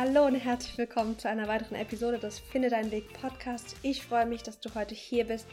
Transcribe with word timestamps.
Hallo 0.00 0.26
und 0.26 0.36
herzlich 0.36 0.78
willkommen 0.78 1.18
zu 1.18 1.28
einer 1.28 1.48
weiteren 1.48 1.74
Episode 1.74 2.20
des 2.20 2.38
Finde 2.38 2.70
deinen 2.70 2.92
Weg 2.92 3.12
Podcast. 3.14 3.74
Ich 3.82 4.06
freue 4.06 4.26
mich, 4.26 4.44
dass 4.44 4.60
du 4.60 4.72
heute 4.76 4.94
hier 4.94 5.24
bist 5.24 5.48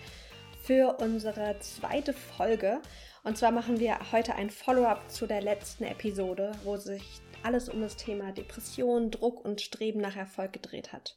für 0.61 0.97
unsere 0.99 1.57
zweite 1.61 2.13
Folge. 2.13 2.79
Und 3.23 3.39
zwar 3.39 3.49
machen 3.49 3.79
wir 3.79 4.11
heute 4.11 4.35
ein 4.35 4.51
Follow-up 4.51 5.09
zu 5.09 5.25
der 5.25 5.41
letzten 5.41 5.85
Episode, 5.85 6.51
wo 6.63 6.77
sich 6.77 7.01
alles 7.41 7.69
um 7.69 7.81
das 7.81 7.95
Thema 7.95 8.33
Depression, 8.33 9.09
Druck 9.09 9.43
und 9.43 9.61
Streben 9.61 9.99
nach 9.99 10.15
Erfolg 10.15 10.53
gedreht 10.53 10.93
hat. 10.93 11.15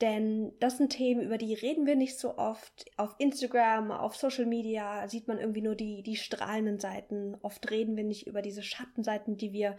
Denn 0.00 0.52
das 0.60 0.76
sind 0.78 0.90
Themen, 0.90 1.22
über 1.22 1.38
die 1.38 1.54
reden 1.54 1.86
wir 1.86 1.96
nicht 1.96 2.20
so 2.20 2.38
oft. 2.38 2.84
Auf 2.96 3.16
Instagram, 3.18 3.90
auf 3.90 4.14
Social 4.14 4.46
Media 4.46 5.08
sieht 5.08 5.26
man 5.26 5.40
irgendwie 5.40 5.62
nur 5.62 5.74
die, 5.74 6.04
die 6.04 6.14
strahlenden 6.16 6.78
Seiten. 6.78 7.34
Oft 7.42 7.68
reden 7.72 7.96
wir 7.96 8.04
nicht 8.04 8.28
über 8.28 8.42
diese 8.42 8.62
Schattenseiten, 8.62 9.36
die 9.36 9.52
wir 9.52 9.76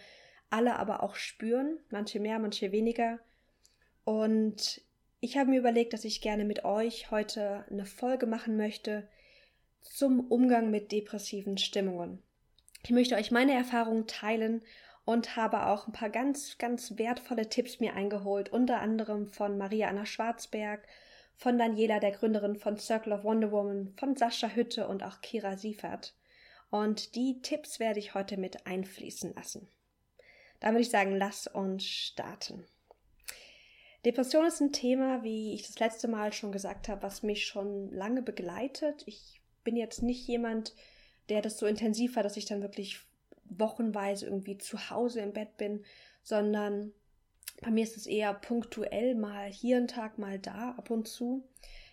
alle 0.50 0.76
aber 0.76 1.04
auch 1.04 1.16
spüren, 1.16 1.80
manche 1.90 2.20
mehr, 2.20 2.40
manche 2.40 2.72
weniger. 2.72 3.20
Und 4.04 4.82
ich 5.20 5.38
habe 5.38 5.50
mir 5.50 5.60
überlegt, 5.60 5.94
dass 5.94 6.04
ich 6.04 6.22
gerne 6.22 6.46
mit 6.46 6.66
euch 6.66 7.12
heute 7.12 7.66
eine 7.70 7.86
Folge 7.86 8.28
machen 8.28 8.58
möchte 8.58 9.08
zum 9.82 10.20
Umgang 10.32 10.72
mit 10.72 10.92
depressiven 10.92 11.58
Stimmungen. 11.58 12.22
Ich 12.84 12.92
möchte 12.92 13.16
euch 13.16 13.32
meine 13.32 13.54
Erfahrungen 13.54 14.08
teilen 14.08 14.62
und 15.06 15.36
habe 15.36 15.68
auch 15.68 15.88
ein 15.88 15.94
paar 15.94 16.10
ganz, 16.10 16.58
ganz 16.58 16.98
wertvolle 16.98 17.50
Tipps 17.50 17.80
mir 17.80 17.94
eingeholt, 17.94 18.50
unter 18.52 18.80
anderem 18.80 19.28
von 19.28 19.58
Maria 19.58 19.88
Anna 19.88 20.06
Schwarzberg, 20.06 20.86
von 21.36 21.58
Daniela, 21.58 22.00
der 22.00 22.12
Gründerin 22.12 22.56
von 22.56 22.78
Circle 22.78 23.14
of 23.14 23.24
Wonder 23.24 23.52
Woman, 23.52 23.94
von 23.98 24.16
Sascha 24.16 24.50
Hütte 24.50 24.88
und 24.88 25.04
auch 25.04 25.22
Kira 25.22 25.58
Siefert. 25.58 26.16
Und 26.70 27.16
die 27.16 27.42
Tipps 27.42 27.80
werde 27.80 28.00
ich 28.00 28.14
heute 28.14 28.38
mit 28.38 28.66
einfließen 28.66 29.34
lassen. 29.36 29.68
Da 30.64 30.70
würde 30.70 30.80
ich 30.80 30.90
sagen, 30.90 31.18
lass 31.18 31.48
uns 31.48 31.84
starten. 31.84 32.64
Depression 34.06 34.46
ist 34.46 34.62
ein 34.62 34.72
Thema, 34.72 35.22
wie 35.22 35.54
ich 35.54 35.68
das 35.68 35.78
letzte 35.78 36.08
Mal 36.08 36.32
schon 36.32 36.54
gesagt 36.54 36.88
habe, 36.88 37.04
was 37.04 37.22
mich 37.22 37.46
schon 37.46 37.92
lange 37.92 38.22
begleitet. 38.22 39.04
Ich 39.06 39.42
bin 39.66 39.76
jetzt 39.76 40.02
nicht 40.04 40.26
jemand, 40.26 40.74
der 41.28 41.42
das 41.42 41.58
so 41.58 41.66
intensiv 41.66 42.16
hat, 42.16 42.24
dass 42.24 42.38
ich 42.38 42.46
dann 42.46 42.62
wirklich 42.62 43.02
wochenweise 43.44 44.26
irgendwie 44.26 44.58
zu 44.58 44.90
Hause 44.90 45.20
im 45.20 45.34
Bett 45.34 45.58
bin, 45.58 45.84
sondern 46.22 46.94
bei 47.60 47.70
mir 47.70 47.84
ist 47.84 47.98
es 47.98 48.08
eher 48.08 48.34
punktuell 48.34 49.16
mal 49.16 49.52
hier 49.52 49.76
ein 49.76 49.90
Tag, 49.90 50.18
mal 50.18 50.40
da, 50.40 50.76
ab 50.78 50.90
und 50.90 51.10
zu, 51.10 51.44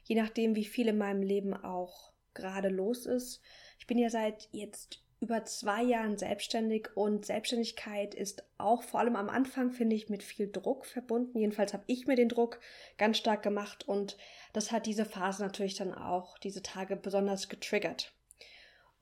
je 0.04 0.14
nachdem, 0.14 0.54
wie 0.54 0.64
viel 0.64 0.86
in 0.86 0.98
meinem 0.98 1.22
Leben 1.22 1.54
auch 1.54 2.12
gerade 2.34 2.68
los 2.68 3.04
ist. 3.04 3.40
Ich 3.80 3.88
bin 3.88 3.98
ja 3.98 4.10
seit 4.10 4.48
jetzt 4.52 5.02
über 5.20 5.44
zwei 5.44 5.82
Jahren 5.82 6.16
selbstständig 6.16 6.88
und 6.94 7.26
Selbstständigkeit 7.26 8.14
ist 8.14 8.42
auch 8.56 8.82
vor 8.82 9.00
allem 9.00 9.16
am 9.16 9.28
Anfang, 9.28 9.70
finde 9.70 9.94
ich, 9.94 10.08
mit 10.08 10.22
viel 10.22 10.50
Druck 10.50 10.86
verbunden. 10.86 11.38
Jedenfalls 11.38 11.74
habe 11.74 11.84
ich 11.86 12.06
mir 12.06 12.16
den 12.16 12.30
Druck 12.30 12.58
ganz 12.96 13.18
stark 13.18 13.42
gemacht 13.42 13.86
und 13.86 14.16
das 14.54 14.72
hat 14.72 14.86
diese 14.86 15.04
Phase 15.04 15.42
natürlich 15.42 15.74
dann 15.74 15.92
auch, 15.92 16.38
diese 16.38 16.62
Tage 16.62 16.96
besonders 16.96 17.50
getriggert. 17.50 18.14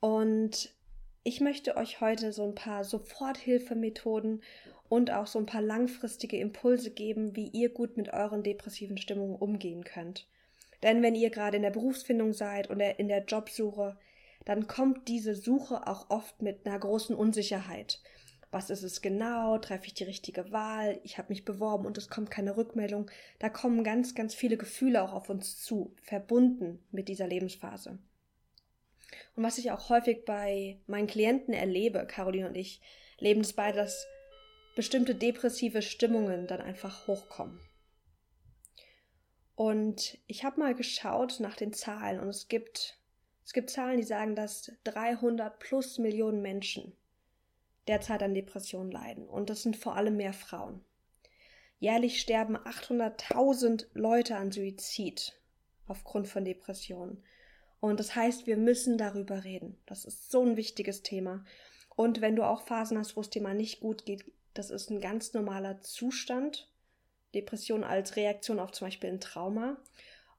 Und 0.01 0.75
ich 1.23 1.39
möchte 1.39 1.77
euch 1.77 2.01
heute 2.01 2.33
so 2.33 2.43
ein 2.43 2.55
paar 2.55 2.83
Soforthilfemethoden 2.83 4.43
und 4.89 5.11
auch 5.11 5.27
so 5.27 5.39
ein 5.39 5.45
paar 5.45 5.61
langfristige 5.61 6.37
Impulse 6.37 6.91
geben, 6.91 7.35
wie 7.37 7.47
ihr 7.47 7.69
gut 7.69 7.95
mit 7.95 8.11
euren 8.11 8.43
depressiven 8.43 8.97
Stimmungen 8.97 9.35
umgehen 9.35 9.85
könnt. 9.85 10.27
Denn 10.83 11.01
wenn 11.01 11.15
ihr 11.15 11.29
gerade 11.29 11.57
in 11.57 11.63
der 11.63 11.69
Berufsfindung 11.71 12.33
seid 12.33 12.69
oder 12.69 12.99
in 12.99 13.07
der 13.07 13.23
Jobsuche, 13.23 13.97
dann 14.45 14.67
kommt 14.67 15.07
diese 15.07 15.35
Suche 15.35 15.87
auch 15.87 16.09
oft 16.09 16.41
mit 16.41 16.65
einer 16.65 16.79
großen 16.79 17.15
Unsicherheit. 17.15 18.01
Was 18.51 18.71
ist 18.71 18.83
es 18.83 19.01
genau? 19.01 19.59
Treffe 19.59 19.85
ich 19.85 19.93
die 19.93 20.05
richtige 20.05 20.51
Wahl? 20.51 20.99
Ich 21.03 21.17
habe 21.17 21.29
mich 21.29 21.45
beworben 21.45 21.85
und 21.85 21.97
es 21.97 22.09
kommt 22.09 22.31
keine 22.31 22.57
Rückmeldung. 22.57 23.11
Da 23.37 23.49
kommen 23.49 23.83
ganz, 23.83 24.15
ganz 24.15 24.33
viele 24.33 24.57
Gefühle 24.57 25.03
auch 25.03 25.13
auf 25.13 25.29
uns 25.29 25.61
zu, 25.61 25.95
verbunden 26.01 26.83
mit 26.91 27.09
dieser 27.09 27.27
Lebensphase. 27.27 27.99
Und 29.35 29.43
was 29.43 29.59
ich 29.59 29.71
auch 29.71 29.89
häufig 29.89 30.25
bei 30.25 30.81
meinen 30.87 31.07
Klienten 31.07 31.53
erlebe, 31.53 32.05
Caroline 32.07 32.47
und 32.47 32.55
ich, 32.55 32.81
leben 33.19 33.41
es 33.41 33.53
bei, 33.53 33.71
dass 33.71 34.07
bestimmte 34.75 35.13
depressive 35.13 35.81
Stimmungen 35.81 36.47
dann 36.47 36.61
einfach 36.61 37.07
hochkommen. 37.07 37.59
Und 39.55 40.17
ich 40.25 40.43
habe 40.43 40.59
mal 40.59 40.73
geschaut 40.73 41.39
nach 41.39 41.55
den 41.55 41.73
Zahlen 41.73 42.19
und 42.19 42.29
es 42.29 42.47
gibt 42.47 42.98
es 43.49 43.53
gibt 43.53 43.71
Zahlen, 43.71 43.97
die 43.97 44.03
sagen, 44.03 44.35
dass 44.35 44.71
300 44.83 45.57
plus 45.57 45.97
Millionen 45.97 46.43
Menschen 46.43 46.93
derzeit 47.87 48.21
an 48.21 48.35
Depressionen 48.35 48.91
leiden. 48.91 49.27
Und 49.27 49.49
das 49.49 49.63
sind 49.63 49.75
vor 49.75 49.95
allem 49.95 50.17
mehr 50.17 50.33
Frauen. 50.33 50.85
Jährlich 51.79 52.21
sterben 52.21 52.57
800.000 52.57 53.87
Leute 53.95 54.35
an 54.35 54.51
Suizid 54.51 55.33
aufgrund 55.87 56.27
von 56.27 56.45
Depressionen. 56.45 57.23
Und 57.79 57.99
das 57.99 58.15
heißt, 58.15 58.45
wir 58.45 58.55
müssen 58.55 58.99
darüber 58.99 59.43
reden. 59.43 59.79
Das 59.87 60.05
ist 60.05 60.29
so 60.29 60.45
ein 60.45 60.55
wichtiges 60.55 61.01
Thema. 61.01 61.43
Und 61.95 62.21
wenn 62.21 62.35
du 62.35 62.43
auch 62.43 62.61
Phasen 62.61 62.99
hast, 62.99 63.15
wo 63.15 63.21
es 63.21 63.31
dir 63.31 63.41
mal 63.41 63.55
nicht 63.55 63.79
gut 63.79 64.05
geht, 64.05 64.31
das 64.53 64.69
ist 64.69 64.91
ein 64.91 65.01
ganz 65.01 65.33
normaler 65.33 65.81
Zustand. 65.81 66.71
Depression 67.33 67.83
als 67.83 68.15
Reaktion 68.15 68.59
auf 68.59 68.73
zum 68.73 68.85
Beispiel 68.85 69.09
ein 69.09 69.19
Trauma. 69.19 69.81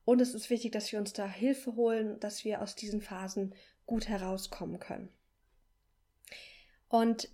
Und 0.05 0.21
es 0.21 0.34
ist 0.34 0.50
wichtig, 0.50 0.72
dass 0.72 0.91
wir 0.93 0.99
uns 0.99 1.12
da 1.12 1.27
Hilfe 1.27 1.77
holen, 1.77 2.19
dass 2.21 2.44
wir 2.44 2.62
aus 2.62 2.75
diesen 2.75 3.00
Phasen 3.00 3.55
gut 3.87 4.09
herauskommen 4.09 4.78
können. 4.78 5.09
Und 6.88 7.28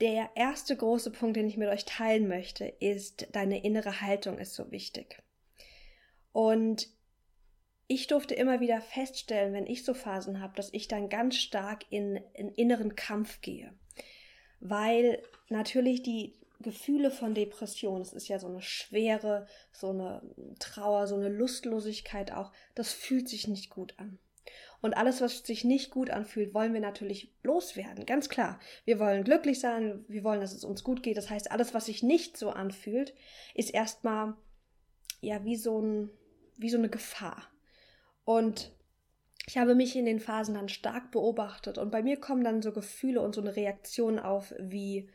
der 0.00 0.30
erste 0.34 0.76
große 0.76 1.10
Punkt, 1.10 1.36
den 1.36 1.48
ich 1.48 1.56
mit 1.56 1.68
euch 1.68 1.84
teilen 1.84 2.28
möchte, 2.28 2.66
ist, 2.66 3.28
deine 3.32 3.64
innere 3.64 4.00
Haltung 4.00 4.38
ist 4.38 4.54
so 4.54 4.70
wichtig. 4.70 5.22
Und 6.32 6.88
ich 7.86 8.06
durfte 8.06 8.34
immer 8.34 8.60
wieder 8.60 8.80
feststellen, 8.80 9.52
wenn 9.52 9.66
ich 9.66 9.84
so 9.84 9.94
Phasen 9.94 10.40
habe, 10.40 10.56
dass 10.56 10.72
ich 10.72 10.88
dann 10.88 11.08
ganz 11.08 11.36
stark 11.36 11.84
in, 11.90 12.16
in 12.32 12.48
inneren 12.48 12.96
Kampf 12.96 13.40
gehe. 13.40 13.72
Weil 14.60 15.22
natürlich 15.48 16.02
die, 16.02 16.34
Gefühle 16.64 17.12
von 17.12 17.34
Depression, 17.34 18.00
es 18.00 18.12
ist 18.12 18.26
ja 18.26 18.40
so 18.40 18.48
eine 18.48 18.60
Schwere, 18.60 19.46
so 19.72 19.90
eine 19.90 20.22
Trauer, 20.58 21.06
so 21.06 21.14
eine 21.14 21.28
Lustlosigkeit 21.28 22.32
auch, 22.32 22.50
das 22.74 22.92
fühlt 22.92 23.28
sich 23.28 23.46
nicht 23.46 23.70
gut 23.70 23.94
an. 23.98 24.18
Und 24.80 24.96
alles, 24.96 25.20
was 25.20 25.38
sich 25.38 25.64
nicht 25.64 25.90
gut 25.90 26.10
anfühlt, 26.10 26.52
wollen 26.52 26.74
wir 26.74 26.80
natürlich 26.80 27.32
loswerden. 27.42 28.04
Ganz 28.04 28.28
klar. 28.28 28.60
Wir 28.84 28.98
wollen 28.98 29.24
glücklich 29.24 29.58
sein, 29.58 30.04
wir 30.08 30.24
wollen, 30.24 30.40
dass 30.40 30.52
es 30.52 30.64
uns 30.64 30.84
gut 30.84 31.02
geht. 31.02 31.16
Das 31.16 31.30
heißt, 31.30 31.50
alles, 31.50 31.72
was 31.72 31.86
sich 31.86 32.02
nicht 32.02 32.36
so 32.36 32.50
anfühlt, 32.50 33.14
ist 33.54 33.72
erstmal 33.72 34.34
ja 35.22 35.42
wie 35.44 35.56
so, 35.56 35.80
ein, 35.80 36.10
wie 36.58 36.68
so 36.68 36.76
eine 36.76 36.90
Gefahr. 36.90 37.48
Und 38.24 38.72
ich 39.46 39.58
habe 39.58 39.74
mich 39.74 39.96
in 39.96 40.06
den 40.06 40.20
Phasen 40.20 40.54
dann 40.54 40.68
stark 40.68 41.10
beobachtet 41.10 41.78
und 41.78 41.90
bei 41.90 42.02
mir 42.02 42.18
kommen 42.18 42.44
dann 42.44 42.62
so 42.62 42.72
Gefühle 42.72 43.20
und 43.20 43.34
so 43.34 43.40
eine 43.40 43.56
Reaktion 43.56 44.18
auf 44.18 44.54
wie 44.58 45.08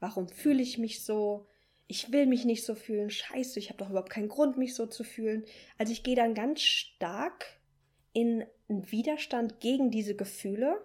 Warum 0.00 0.28
fühle 0.28 0.62
ich 0.62 0.78
mich 0.78 1.04
so? 1.04 1.46
Ich 1.86 2.12
will 2.12 2.26
mich 2.26 2.44
nicht 2.44 2.64
so 2.64 2.74
fühlen. 2.74 3.10
Scheiße, 3.10 3.58
ich 3.58 3.68
habe 3.68 3.78
doch 3.78 3.90
überhaupt 3.90 4.10
keinen 4.10 4.28
Grund, 4.28 4.56
mich 4.56 4.74
so 4.74 4.86
zu 4.86 5.04
fühlen. 5.04 5.44
Also 5.78 5.92
ich 5.92 6.02
gehe 6.02 6.16
dann 6.16 6.34
ganz 6.34 6.62
stark 6.62 7.44
in 8.12 8.44
einen 8.68 8.90
Widerstand 8.90 9.60
gegen 9.60 9.90
diese 9.90 10.14
Gefühle 10.14 10.80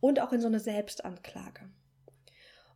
und 0.00 0.20
auch 0.20 0.32
in 0.32 0.40
so 0.40 0.46
eine 0.46 0.60
Selbstanklage. 0.60 1.68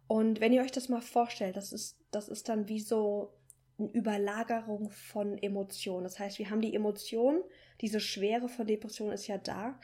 Und 0.06 0.40
wenn 0.40 0.52
ihr 0.52 0.62
euch 0.62 0.72
das 0.72 0.88
mal 0.88 1.00
vorstellt, 1.00 1.56
das 1.56 1.72
ist, 1.72 1.98
das 2.10 2.28
ist 2.28 2.48
dann 2.48 2.68
wie 2.68 2.80
so 2.80 3.32
eine 3.78 3.90
Überlagerung 3.92 4.90
von 4.90 5.38
Emotionen. 5.38 6.04
Das 6.04 6.18
heißt, 6.18 6.38
wir 6.38 6.50
haben 6.50 6.60
die 6.60 6.74
Emotion, 6.74 7.42
diese 7.80 8.00
Schwere 8.00 8.48
von 8.48 8.66
Depression 8.66 9.12
ist 9.12 9.26
ja 9.26 9.38
da. 9.38 9.78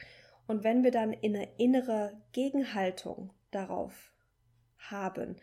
Und 0.45 0.63
wenn 0.63 0.83
wir 0.83 0.91
dann 0.91 1.13
in 1.13 1.35
eine 1.35 1.49
innere 1.57 2.21
Gegenhaltung 2.31 3.33
darauf 3.51 4.13
haben, 4.77 5.37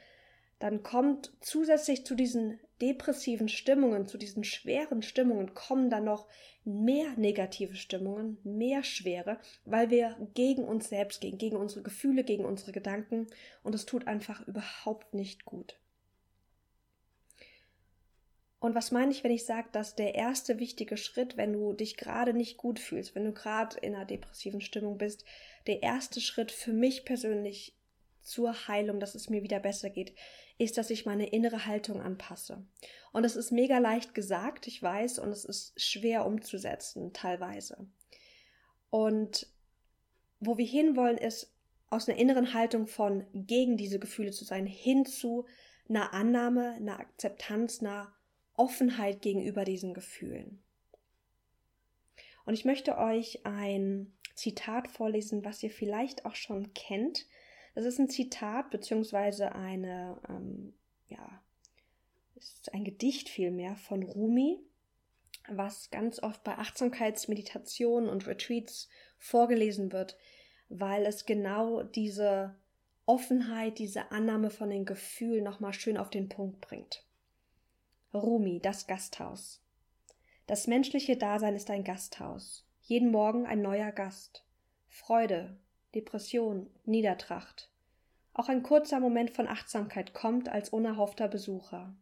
dann 0.59 0.83
kommt 0.83 1.33
zusätzlich 1.41 2.05
zu 2.07 2.15
diesen 2.15 2.61
depressiven 2.81 3.49
Stimmungen, 3.49 4.07
zu 4.07 4.19
diesen 4.19 4.45
schweren 4.45 5.03
Stimmungen, 5.03 5.55
kommen 5.55 5.91
dann 5.91 6.05
noch 6.05 6.27
mehr 6.65 7.13
negative 7.17 7.77
Stimmungen, 7.77 8.39
mehr 8.43 8.83
Schwere, 8.83 9.39
weil 9.65 9.91
wir 9.91 10.17
gegen 10.35 10.65
uns 10.65 10.89
selbst 10.89 11.21
gehen, 11.21 11.39
gegen 11.39 11.57
unsere 11.57 11.83
Gefühle, 11.83 12.25
gegen 12.25 12.45
unsere 12.45 12.73
Gedanken 12.73 13.27
und 13.63 13.75
es 13.75 13.87
tut 13.87 14.07
einfach 14.07 14.47
überhaupt 14.47 15.15
nicht 15.15 15.45
gut. 15.45 15.79
Und 18.65 18.75
was 18.75 18.93
meine 18.93 19.13
ich, 19.13 19.23
wenn 19.23 19.31
ich 19.31 19.45
sage, 19.45 19.69
dass 19.73 19.95
der 19.95 20.15
erste 20.15 20.59
wichtige 20.59 20.97
Schritt, 20.97 21.37
wenn 21.37 21.53
du 21.53 21.75
dich 21.75 21.99
gerade 21.99 22.33
nicht 22.33 22.57
gut 22.57 22.79
fühlst, 22.79 23.15
wenn 23.15 23.27
du 23.27 23.33
gerade 23.33 23.77
in 23.81 23.95
einer 23.95 24.07
depressiven 24.07 24.63
Stimmung 24.63 24.97
bist, 24.97 25.27
der 25.67 25.83
erste 25.83 26.23
Schritt 26.23 26.51
für 26.51 26.73
mich 26.73 27.05
persönlich 27.05 27.77
zur 28.23 28.67
Heilung, 28.67 29.01
dass 29.01 29.15
es 29.15 29.29
mir 29.29 29.43
wieder 29.43 29.61
besser 29.61 29.91
geht, 29.91 30.15
ist, 30.59 30.79
dass 30.79 30.91
ich 30.91 31.07
meine 31.07 31.29
innere 31.29 31.67
Haltung 31.67 32.01
anpasse. 32.01 32.65
Und 33.13 33.25
es 33.25 33.37
ist 33.37 33.51
mega 33.51 33.79
leicht 33.79 34.15
gesagt, 34.15 34.67
ich 34.67 34.83
weiß, 34.83 35.19
und 35.19 35.31
es 35.31 35.45
ist 35.45 35.81
schwer 35.81 36.27
umzusetzen, 36.27 37.13
teilweise. 37.13 37.87
Und 38.91 39.49
wo 40.41 40.59
wir 40.59 40.67
hinwollen, 40.67 41.19
ist 41.19 41.53
aus 41.91 42.09
einer 42.09 42.19
inneren 42.19 42.55
Haltung 42.55 42.87
von 42.87 43.27
gegen 43.33 43.77
diese 43.77 43.99
Gefühle 43.99 44.31
zu 44.31 44.45
sein, 44.45 44.67
hin 44.67 45.07
zu 45.07 45.47
einer 45.89 46.13
Annahme, 46.13 46.75
einer 46.75 46.99
Akzeptanz, 46.99 47.81
einer 47.81 48.13
Offenheit 48.55 49.23
gegenüber 49.23 49.65
diesen 49.65 49.95
Gefühlen. 49.95 50.63
Und 52.45 52.55
ich 52.55 52.65
möchte 52.65 52.99
euch 52.99 53.45
ein 53.45 54.13
Zitat 54.35 54.89
vorlesen, 54.89 55.45
was 55.45 55.63
ihr 55.63 55.71
vielleicht 55.71 56.27
auch 56.27 56.35
schon 56.35 56.75
kennt. 56.75 57.27
Das 57.75 57.85
ist 57.85 57.99
ein 57.99 58.09
Zitat 58.09 58.71
beziehungsweise 58.71 59.53
eine, 59.53 60.21
ähm, 60.29 60.75
ja, 61.09 61.43
ist 62.37 62.73
ein 62.73 62.85
Gedicht 62.85 63.29
vielmehr 63.29 63.77
von 63.77 64.03
Rumi, 64.03 64.61
was 65.49 65.91
ganz 65.91 66.23
oft 66.23 66.43
bei 66.45 66.57
Achtsamkeitsmeditationen 66.57 68.09
und 68.09 68.27
Retreats 68.27 68.89
vorgelesen 69.19 69.93
wird, 69.93 70.17
weil 70.69 71.05
es 71.05 71.27
genau 71.27 71.83
diese 71.83 72.57
Offenheit, 73.07 73.79
diese 73.79 74.13
Annahme 74.13 74.51
von 74.51 74.71
den 74.71 74.87
Gefühlen 74.87 75.45
nochmal 75.45 75.75
schön 75.75 75.97
auf 75.97 76.11
den 76.11 76.29
Punkt 76.29 76.61
bringt. 76.61 77.05
Rumi, 78.15 78.61
das 78.61 78.87
Gasthaus. 78.87 79.61
Das 80.47 80.67
menschliche 80.67 81.17
Dasein 81.17 81.57
ist 81.57 81.71
ein 81.71 81.85
Gasthaus. 81.85 82.67
Jeden 82.81 83.11
Morgen 83.11 83.47
ein 83.47 83.63
neuer 83.63 83.93
Gast. 83.93 84.45
Freude, 84.89 85.59
Depression, 85.95 86.69
Niedertracht. 86.85 87.71
Auch 88.33 88.49
ein 88.49 88.63
kurzer 88.63 88.99
Moment 88.99 89.31
von 89.31 89.47
Achtsamkeit 89.47 90.13
kommt 90.13 90.49
als 90.49 90.71
unerhoffter 90.71 91.29
Besucher. 91.29 91.95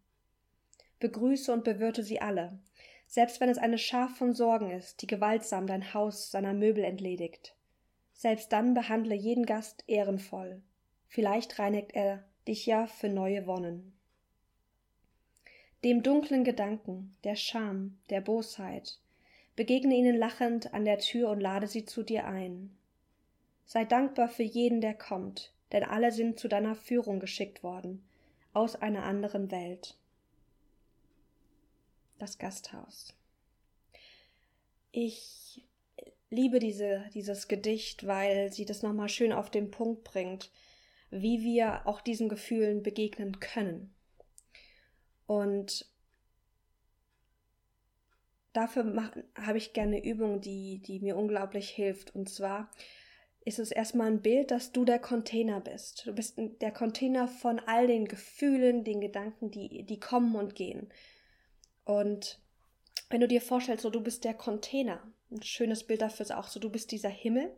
Begrüße 0.98 1.52
und 1.52 1.64
bewirte 1.64 2.02
sie 2.02 2.20
alle, 2.20 2.58
selbst 3.06 3.40
wenn 3.40 3.50
es 3.50 3.58
eine 3.58 3.76
Schar 3.76 4.08
von 4.08 4.32
Sorgen 4.32 4.70
ist, 4.70 5.02
die 5.02 5.06
gewaltsam 5.06 5.66
dein 5.66 5.92
Haus 5.92 6.30
seiner 6.30 6.54
Möbel 6.54 6.84
entledigt. 6.84 7.54
Selbst 8.14 8.52
dann 8.52 8.72
behandle 8.72 9.14
jeden 9.14 9.44
Gast 9.44 9.84
ehrenvoll. 9.86 10.62
Vielleicht 11.08 11.58
reinigt 11.58 11.92
er 11.92 12.24
dich 12.48 12.64
ja 12.64 12.86
für 12.86 13.08
neue 13.08 13.46
Wonnen. 13.46 13.92
Dem 15.84 16.02
dunklen 16.02 16.44
Gedanken, 16.44 17.16
der 17.24 17.36
Scham, 17.36 17.98
der 18.08 18.20
Bosheit, 18.20 19.00
begegne 19.56 19.94
ihnen 19.94 20.16
lachend 20.16 20.72
an 20.72 20.84
der 20.84 20.98
Tür 20.98 21.28
und 21.28 21.40
lade 21.40 21.66
sie 21.66 21.84
zu 21.84 22.02
dir 22.02 22.26
ein. 22.26 22.74
Sei 23.72 23.86
dankbar 23.86 24.28
für 24.28 24.42
jeden, 24.42 24.82
der 24.82 24.92
kommt, 24.92 25.50
denn 25.72 25.82
alle 25.82 26.12
sind 26.12 26.38
zu 26.38 26.46
deiner 26.46 26.74
Führung 26.74 27.20
geschickt 27.20 27.62
worden, 27.62 28.06
aus 28.52 28.76
einer 28.76 29.04
anderen 29.04 29.50
Welt. 29.50 29.96
Das 32.18 32.36
Gasthaus. 32.36 33.14
Ich 34.90 35.64
liebe 36.28 36.58
diese, 36.58 37.08
dieses 37.14 37.48
Gedicht, 37.48 38.06
weil 38.06 38.52
sie 38.52 38.66
das 38.66 38.82
nochmal 38.82 39.08
schön 39.08 39.32
auf 39.32 39.48
den 39.48 39.70
Punkt 39.70 40.04
bringt, 40.04 40.50
wie 41.10 41.42
wir 41.42 41.86
auch 41.86 42.02
diesen 42.02 42.28
Gefühlen 42.28 42.82
begegnen 42.82 43.40
können. 43.40 43.94
Und 45.26 45.90
dafür 48.52 49.10
habe 49.34 49.56
ich 49.56 49.72
gerne 49.72 50.04
Übung, 50.04 50.42
die, 50.42 50.80
die 50.80 51.00
mir 51.00 51.16
unglaublich 51.16 51.70
hilft. 51.70 52.14
Und 52.14 52.28
zwar 52.28 52.70
ist 53.44 53.58
es 53.58 53.70
erstmal 53.70 54.08
ein 54.08 54.22
Bild, 54.22 54.50
dass 54.50 54.72
du 54.72 54.84
der 54.84 54.98
Container 54.98 55.60
bist. 55.60 56.06
Du 56.06 56.14
bist 56.14 56.38
der 56.38 56.70
Container 56.70 57.26
von 57.26 57.58
all 57.60 57.86
den 57.86 58.06
Gefühlen, 58.06 58.84
den 58.84 59.00
Gedanken, 59.00 59.50
die, 59.50 59.84
die 59.84 60.00
kommen 60.00 60.36
und 60.36 60.54
gehen. 60.54 60.88
Und 61.84 62.40
wenn 63.10 63.20
du 63.20 63.28
dir 63.28 63.40
vorstellst, 63.40 63.82
so 63.82 63.90
du 63.90 64.00
bist 64.00 64.24
der 64.24 64.34
Container, 64.34 65.02
ein 65.30 65.42
schönes 65.42 65.84
Bild 65.84 66.02
dafür 66.02 66.24
ist 66.24 66.32
auch 66.32 66.48
so, 66.48 66.60
du 66.60 66.70
bist 66.70 66.92
dieser 66.92 67.08
Himmel 67.08 67.50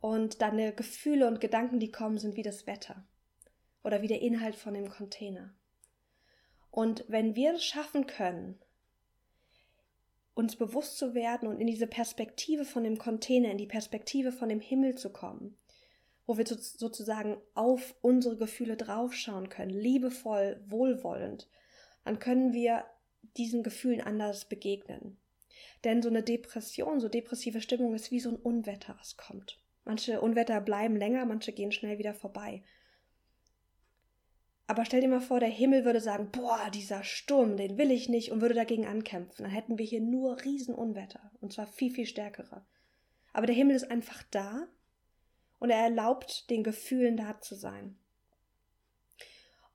und 0.00 0.42
deine 0.42 0.72
Gefühle 0.72 1.28
und 1.28 1.40
Gedanken, 1.40 1.78
die 1.78 1.92
kommen, 1.92 2.18
sind 2.18 2.36
wie 2.36 2.42
das 2.42 2.66
Wetter 2.66 3.06
oder 3.84 4.02
wie 4.02 4.08
der 4.08 4.22
Inhalt 4.22 4.56
von 4.56 4.74
dem 4.74 4.90
Container. 4.90 5.54
Und 6.70 7.04
wenn 7.06 7.36
wir 7.36 7.54
es 7.54 7.64
schaffen 7.64 8.06
können, 8.06 8.58
uns 10.34 10.56
bewusst 10.56 10.98
zu 10.98 11.14
werden 11.14 11.48
und 11.48 11.60
in 11.60 11.66
diese 11.66 11.86
Perspektive 11.86 12.64
von 12.64 12.84
dem 12.84 12.98
Container, 12.98 13.50
in 13.50 13.58
die 13.58 13.66
Perspektive 13.66 14.32
von 14.32 14.48
dem 14.48 14.60
Himmel 14.60 14.96
zu 14.96 15.10
kommen, 15.10 15.56
wo 16.26 16.36
wir 16.36 16.46
sozusagen 16.46 17.36
auf 17.54 17.94
unsere 18.00 18.36
Gefühle 18.36 18.76
draufschauen 18.76 19.48
können, 19.48 19.70
liebevoll, 19.70 20.60
wohlwollend, 20.66 21.48
dann 22.04 22.18
können 22.18 22.52
wir 22.52 22.84
diesen 23.36 23.62
Gefühlen 23.62 24.00
anders 24.00 24.48
begegnen. 24.48 25.18
Denn 25.84 26.02
so 26.02 26.08
eine 26.08 26.22
Depression, 26.22 27.00
so 27.00 27.08
depressive 27.08 27.60
Stimmung 27.60 27.94
ist 27.94 28.10
wie 28.10 28.20
so 28.20 28.30
ein 28.30 28.36
Unwetter, 28.36 28.96
was 28.98 29.16
kommt. 29.16 29.60
Manche 29.84 30.20
Unwetter 30.20 30.60
bleiben 30.60 30.96
länger, 30.96 31.26
manche 31.26 31.52
gehen 31.52 31.72
schnell 31.72 31.98
wieder 31.98 32.14
vorbei. 32.14 32.62
Aber 34.66 34.84
stell 34.84 35.02
dir 35.02 35.08
mal 35.08 35.20
vor, 35.20 35.40
der 35.40 35.48
Himmel 35.48 35.84
würde 35.84 36.00
sagen, 36.00 36.30
boah, 36.30 36.70
dieser 36.72 37.04
Sturm, 37.04 37.56
den 37.56 37.76
will 37.76 37.90
ich 37.90 38.08
nicht 38.08 38.32
und 38.32 38.40
würde 38.40 38.54
dagegen 38.54 38.86
ankämpfen. 38.86 39.44
Dann 39.44 39.52
hätten 39.52 39.78
wir 39.78 39.84
hier 39.84 40.00
nur 40.00 40.42
Riesenunwetter 40.42 41.30
und 41.40 41.52
zwar 41.52 41.66
viel, 41.66 41.92
viel 41.92 42.06
stärkere. 42.06 42.64
Aber 43.32 43.46
der 43.46 43.54
Himmel 43.54 43.76
ist 43.76 43.90
einfach 43.90 44.22
da 44.30 44.66
und 45.58 45.70
er 45.70 45.82
erlaubt 45.82 46.48
den 46.50 46.64
Gefühlen 46.64 47.16
da 47.16 47.40
zu 47.40 47.54
sein. 47.54 47.96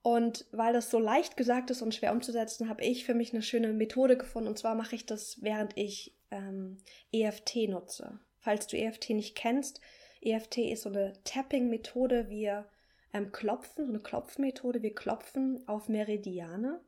Und 0.02 0.46
weil 0.50 0.72
das 0.72 0.90
so 0.90 0.98
leicht 0.98 1.36
gesagt 1.36 1.70
ist 1.70 1.82
und 1.82 1.94
schwer 1.94 2.12
umzusetzen, 2.12 2.68
habe 2.68 2.82
ich 2.82 3.04
für 3.04 3.14
mich 3.14 3.32
eine 3.32 3.42
schöne 3.42 3.72
Methode 3.72 4.16
gefunden. 4.16 4.48
Und 4.48 4.58
zwar 4.58 4.74
mache 4.74 4.96
ich 4.96 5.04
das, 5.04 5.42
während 5.42 5.76
ich 5.76 6.16
ähm, 6.30 6.78
EFT 7.12 7.68
nutze. 7.68 8.18
Falls 8.38 8.66
du 8.66 8.78
EFT 8.78 9.10
nicht 9.10 9.36
kennst, 9.36 9.80
EFT 10.22 10.58
ist 10.58 10.82
so 10.82 10.88
eine 10.88 11.12
Tapping-Methode. 11.24 12.30
Wir 12.30 12.66
ähm, 13.12 13.32
klopfen, 13.32 13.86
so 13.86 13.92
eine 13.92 14.00
Klopfmethode. 14.00 14.82
Wir 14.82 14.94
klopfen 14.94 15.66
auf 15.68 15.88
Meridiane, 15.88 16.80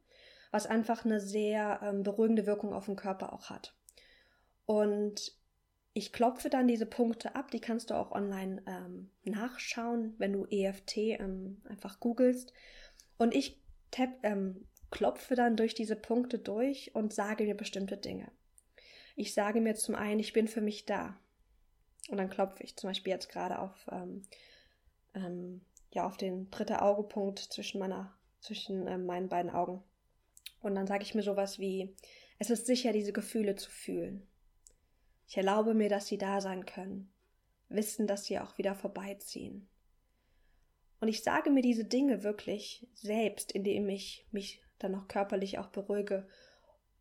was 0.51 0.67
einfach 0.67 1.05
eine 1.05 1.21
sehr 1.21 1.81
ähm, 1.83 2.03
beruhigende 2.03 2.47
Wirkung 2.47 2.73
auf 2.73 2.87
den 2.87 2.97
Körper 2.97 3.33
auch 3.33 3.51
hat. 3.51 3.75
Und 4.67 5.37
ich 5.95 6.13
klopfe 6.13 6.49
dann 6.49 6.69
diese 6.69 6.87
Punkte 6.87 7.35
ab, 7.35 7.51
die 7.51 7.61
kannst 7.61 7.91
du 7.91 7.95
auch 7.95 8.13
online 8.13 8.63
ähm, 8.67 9.11
nachschauen, 9.25 10.15
wenn 10.19 10.33
du 10.33 10.47
EFT 10.47 10.97
ähm, 10.97 11.61
einfach 11.69 12.01
googelst. 12.01 12.53
Und 13.19 13.35
ich 13.35 13.61
tap, 13.91 14.11
ähm, 14.23 14.67
klopfe 14.91 15.35
dann 15.35 15.57
durch 15.57 15.75
diese 15.75 15.97
Punkte 15.97 16.39
durch 16.39 16.95
und 16.95 17.13
sage 17.13 17.45
mir 17.45 17.57
bestimmte 17.57 17.97
Dinge. 17.97 18.31
Ich 19.17 19.35
sage 19.35 19.61
mir 19.61 19.75
zum 19.75 19.95
einen, 19.95 20.21
ich 20.21 20.33
bin 20.33 20.49
für 20.49 20.63
mich 20.63 20.87
da. 20.87 21.19
Und 22.09 22.17
dann 22.17 22.31
klopfe 22.31 22.63
ich 22.63 22.77
zum 22.77 22.89
Beispiel 22.91 23.13
jetzt 23.13 23.29
gerade 23.29 23.59
auf 23.59 23.87
ähm, 23.91 24.23
ähm, 25.15 25.61
ja 25.95 26.07
auf 26.07 26.17
den 26.17 26.51
dritten 26.51 26.77
Augepunkt 26.77 27.39
zwischen 27.39 27.79
meiner, 27.79 28.15
zwischen 28.41 28.87
äh, 28.87 28.99
meinen 28.99 29.29
beiden 29.29 29.51
Augen. 29.51 29.83
Und 30.61 30.75
dann 30.75 30.87
sage 30.87 31.03
ich 31.03 31.15
mir 31.15 31.23
sowas 31.23 31.59
wie, 31.59 31.95
es 32.39 32.51
ist 32.51 32.67
sicher, 32.67 32.93
diese 32.93 33.13
Gefühle 33.13 33.57
zu 33.57 33.71
fühlen. 33.71 34.27
Ich 35.27 35.37
erlaube 35.37 35.75
mir, 35.75 35.89
dass 35.89 36.07
sie 36.07 36.19
da 36.19 36.41
sein 36.41 36.67
können, 36.67 37.13
wissen, 37.69 38.07
dass 38.07 38.25
sie 38.25 38.39
auch 38.39 38.59
wieder 38.59 38.75
vorbeiziehen. 38.75 39.69
Und 41.01 41.09
ich 41.09 41.23
sage 41.23 41.51
mir 41.51 41.63
diese 41.63 41.85
Dinge 41.85 42.23
wirklich 42.23 42.87
selbst, 42.95 43.53
indem 43.53 43.89
ich 43.89 44.27
mich 44.31 44.63
dann 44.79 44.93
noch 44.93 45.09
körperlich 45.09 45.59
auch 45.59 45.69
beruhige, 45.69 46.29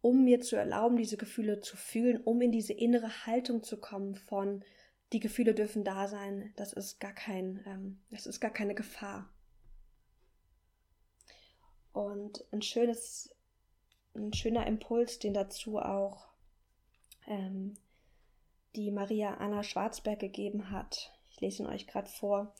um 0.01 0.23
mir 0.23 0.41
zu 0.41 0.55
erlauben, 0.55 0.97
diese 0.97 1.17
Gefühle 1.17 1.61
zu 1.61 1.77
fühlen, 1.77 2.21
um 2.23 2.41
in 2.41 2.51
diese 2.51 2.73
innere 2.73 3.25
Haltung 3.25 3.63
zu 3.63 3.77
kommen 3.77 4.15
von 4.15 4.63
die 5.13 5.19
Gefühle 5.19 5.53
dürfen 5.53 5.83
da 5.83 6.07
sein, 6.07 6.53
das 6.55 6.73
ist 6.73 6.99
gar 6.99 7.13
kein, 7.13 7.63
ähm, 7.65 7.99
das 8.11 8.25
ist 8.25 8.39
gar 8.39 8.51
keine 8.51 8.75
Gefahr. 8.75 9.29
Und 11.91 12.45
ein 12.51 12.61
schönes, 12.61 13.35
ein 14.15 14.33
schöner 14.33 14.65
Impuls, 14.67 15.19
den 15.19 15.33
dazu 15.33 15.79
auch 15.79 16.29
ähm, 17.27 17.73
die 18.75 18.91
Maria 18.91 19.35
Anna 19.35 19.63
Schwarzberg 19.63 20.19
gegeben 20.19 20.71
hat. 20.71 21.11
Ich 21.29 21.41
lese 21.41 21.63
ihn 21.63 21.69
euch 21.69 21.87
gerade 21.87 22.09
vor. 22.09 22.53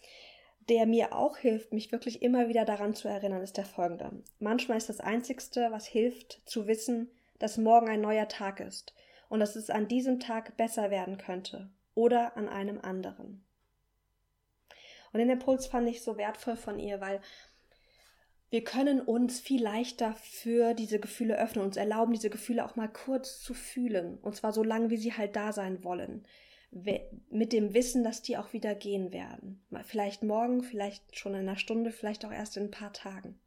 Der 0.67 0.85
mir 0.85 1.15
auch 1.15 1.37
hilft, 1.37 1.71
mich 1.71 1.91
wirklich 1.91 2.21
immer 2.21 2.49
wieder 2.49 2.65
daran 2.65 2.93
zu 2.93 3.07
erinnern, 3.07 3.41
ist 3.41 3.57
der 3.57 3.65
folgende. 3.65 4.23
Manchmal 4.39 4.77
ist 4.77 4.89
das 4.89 4.99
Einzigste, 4.99 5.69
was 5.71 5.87
hilft, 5.87 6.41
zu 6.45 6.67
wissen, 6.67 7.09
dass 7.39 7.57
morgen 7.57 7.89
ein 7.89 8.01
neuer 8.01 8.27
Tag 8.27 8.59
ist 8.59 8.93
und 9.29 9.39
dass 9.39 9.55
es 9.55 9.69
an 9.69 9.87
diesem 9.87 10.19
Tag 10.19 10.57
besser 10.57 10.91
werden 10.91 11.17
könnte 11.17 11.71
oder 12.01 12.35
an 12.35 12.49
einem 12.49 12.79
anderen. 12.81 13.45
Und 15.13 15.19
den 15.19 15.29
Impuls 15.29 15.67
fand 15.67 15.87
ich 15.87 16.01
so 16.01 16.17
wertvoll 16.17 16.55
von 16.55 16.79
ihr, 16.79 16.99
weil 16.99 17.21
wir 18.49 18.63
können 18.63 18.99
uns 18.99 19.39
viel 19.39 19.61
leichter 19.61 20.15
für 20.15 20.73
diese 20.73 20.99
Gefühle 20.99 21.37
öffnen, 21.37 21.63
uns 21.63 21.77
erlauben, 21.77 22.13
diese 22.13 22.31
Gefühle 22.31 22.65
auch 22.65 22.75
mal 22.75 22.89
kurz 22.89 23.39
zu 23.39 23.53
fühlen. 23.53 24.17
Und 24.17 24.35
zwar 24.35 24.51
so 24.51 24.63
lange, 24.63 24.89
wie 24.89 24.97
sie 24.97 25.13
halt 25.13 25.35
da 25.35 25.53
sein 25.53 25.83
wollen. 25.83 26.25
Mit 27.29 27.53
dem 27.53 27.73
Wissen, 27.73 28.03
dass 28.03 28.21
die 28.21 28.37
auch 28.37 28.51
wieder 28.51 28.73
gehen 28.73 29.13
werden. 29.13 29.63
Vielleicht 29.83 30.23
morgen, 30.23 30.63
vielleicht 30.63 31.17
schon 31.17 31.33
in 31.33 31.41
einer 31.41 31.57
Stunde, 31.57 31.91
vielleicht 31.91 32.25
auch 32.25 32.31
erst 32.31 32.57
in 32.57 32.63
ein 32.63 32.71
paar 32.71 32.93
Tagen. 32.93 33.39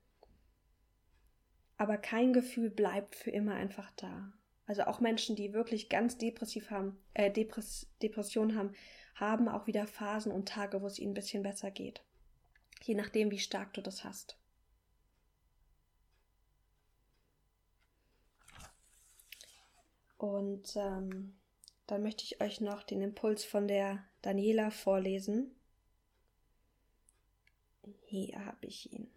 Aber 1.77 1.97
kein 1.99 2.33
Gefühl 2.33 2.71
bleibt 2.71 3.17
für 3.17 3.31
immer 3.31 3.55
einfach 3.55 3.91
da 3.97 4.33
also 4.66 4.85
auch 4.85 5.00
Menschen, 5.00 5.37
die 5.37 5.52
wirklich 5.52 5.88
ganz 5.88 6.16
depressiv 6.16 6.71
haben, 6.71 6.99
äh, 7.12 7.30
Depress 7.30 7.87
Depression 8.02 8.56
haben, 8.56 8.75
haben 9.14 9.49
auch 9.49 9.66
wieder 9.66 9.87
Phasen 9.87 10.33
und 10.33 10.49
Tage, 10.49 10.80
wo 10.83 10.87
es 10.87 10.99
ihnen 10.99 11.12
ein 11.12 11.14
bisschen 11.14 11.42
besser 11.42 11.71
geht. 11.71 12.02
Je 12.83 12.94
nachdem, 12.94 13.30
wie 13.30 13.38
stark 13.38 13.75
du 13.75 13.83
das 13.83 14.04
hast. 14.04 14.38
Und 20.16 20.75
ähm, 20.76 21.37
dann 21.87 22.02
möchte 22.02 22.25
ich 22.25 22.40
euch 22.40 22.61
noch 22.61 22.83
den 22.83 23.02
Impuls 23.02 23.44
von 23.44 23.68
der 23.68 24.02
Daniela 24.23 24.71
vorlesen. 24.71 25.54
Hier 28.06 28.44
habe 28.47 28.66
ich 28.66 28.90
ihn. 28.92 29.11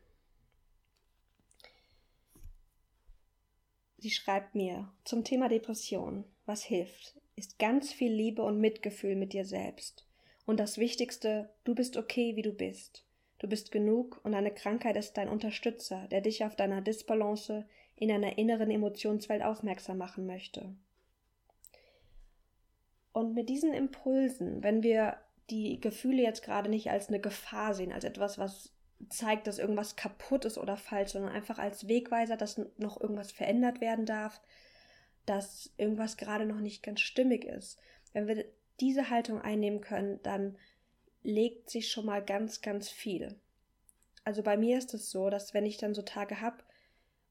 Sie 3.98 4.12
schreibt 4.12 4.54
mir 4.54 4.92
zum 5.04 5.24
Thema 5.24 5.50
Depression, 5.50 6.24
was 6.46 6.64
hilft, 6.64 7.20
ist 7.36 7.60
ganz 7.60 7.92
viel 7.92 8.12
Liebe 8.12 8.44
und 8.44 8.60
Mitgefühl 8.60 9.16
mit 9.16 9.34
dir 9.34 9.46
selbst. 9.46 10.08
Und 10.46 10.60
das 10.60 10.78
Wichtigste, 10.78 11.50
du 11.64 11.76
bist 11.76 11.98
okay, 11.98 12.36
wie 12.36 12.42
du 12.42 12.54
bist. 12.54 13.04
Du 13.40 13.48
bist 13.48 13.72
genug 13.72 14.20
und 14.24 14.32
deine 14.32 14.52
Krankheit 14.52 14.98
ist 14.98 15.18
dein 15.18 15.30
Unterstützer, 15.30 16.08
der 16.10 16.22
dich 16.22 16.44
auf 16.46 16.56
deiner 16.56 16.82
Disbalance 16.82 17.66
in 17.96 18.12
einer 18.12 18.38
inneren 18.38 18.72
Emotionswelt 18.72 19.44
aufmerksam 19.44 19.98
machen 19.98 20.26
möchte. 20.26 20.76
Und 23.14 23.34
mit 23.34 23.50
diesen 23.50 23.74
Impulsen, 23.74 24.64
wenn 24.64 24.84
wir 24.84 25.18
die 25.50 25.80
Gefühle 25.80 26.22
jetzt 26.22 26.44
gerade 26.44 26.70
nicht 26.70 26.92
als 26.92 27.08
eine 27.08 27.20
Gefahr 27.20 27.74
sehen, 27.74 27.92
als 27.92 28.04
etwas, 28.04 28.38
was 28.38 28.72
zeigt, 29.10 29.48
dass 29.48 29.60
irgendwas 29.60 29.96
kaputt 29.96 30.46
ist 30.46 30.58
oder 30.58 30.78
falsch, 30.78 31.12
sondern 31.12 31.32
einfach 31.32 31.60
als 31.60 31.88
Wegweiser, 31.88 32.38
dass 32.38 32.60
noch 32.78 33.00
irgendwas 33.00 33.32
verändert 33.32 33.82
werden 33.82 34.06
darf, 34.06 34.42
dass 35.26 35.72
irgendwas 35.78 36.18
gerade 36.18 36.46
noch 36.46 36.60
nicht 36.60 36.84
ganz 36.84 37.02
stimmig 37.02 37.46
ist. 37.46 37.80
Wenn 38.14 38.28
wir 38.28 38.46
diese 38.80 39.10
Haltung 39.10 39.42
einnehmen 39.42 39.82
können, 39.82 40.20
dann 40.24 40.58
legt 41.24 41.70
sich 41.70 41.92
schon 41.92 42.06
mal 42.06 42.24
ganz, 42.24 42.62
ganz 42.62 42.90
viel. 42.90 43.40
Also 44.24 44.44
bei 44.44 44.58
mir 44.58 44.78
ist 44.78 44.94
es 44.94 45.10
so, 45.10 45.30
dass 45.30 45.54
wenn 45.54 45.66
ich 45.66 45.78
dann 45.78 45.94
so 45.94 46.02
Tage 46.02 46.42
habe, 46.42 46.64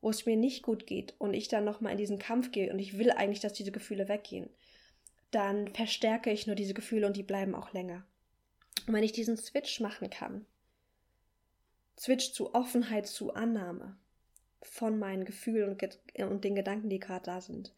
wo 0.00 0.10
es 0.10 0.26
mir 0.26 0.36
nicht 0.36 0.62
gut 0.62 0.86
geht 0.86 1.14
und 1.18 1.34
ich 1.34 1.48
dann 1.48 1.64
nochmal 1.64 1.92
in 1.92 1.98
diesen 1.98 2.18
Kampf 2.18 2.52
gehe 2.52 2.72
und 2.72 2.78
ich 2.78 2.98
will 2.98 3.10
eigentlich, 3.10 3.40
dass 3.40 3.52
diese 3.52 3.72
Gefühle 3.72 4.08
weggehen, 4.08 4.50
dann 5.30 5.74
verstärke 5.74 6.30
ich 6.30 6.46
nur 6.46 6.56
diese 6.56 6.74
Gefühle 6.74 7.06
und 7.06 7.16
die 7.16 7.22
bleiben 7.22 7.54
auch 7.54 7.72
länger. 7.72 8.06
Und 8.86 8.94
wenn 8.94 9.02
ich 9.02 9.12
diesen 9.12 9.36
Switch 9.36 9.80
machen 9.80 10.10
kann, 10.10 10.46
Switch 11.98 12.32
zu 12.32 12.54
Offenheit, 12.54 13.06
zu 13.06 13.34
Annahme 13.34 13.96
von 14.62 14.98
meinen 14.98 15.24
Gefühlen 15.24 15.70
und, 15.70 15.98
und 16.30 16.44
den 16.44 16.54
Gedanken, 16.54 16.90
die 16.90 16.98
gerade 16.98 17.24
da 17.24 17.40
sind, 17.40 17.72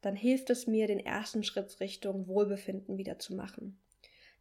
dann 0.00 0.16
hilft 0.16 0.50
es 0.50 0.66
mir, 0.66 0.86
den 0.86 1.00
ersten 1.00 1.44
Schritt 1.44 1.80
Richtung 1.80 2.26
Wohlbefinden 2.26 2.98
wieder 2.98 3.18
zu 3.18 3.34
machen. 3.34 3.78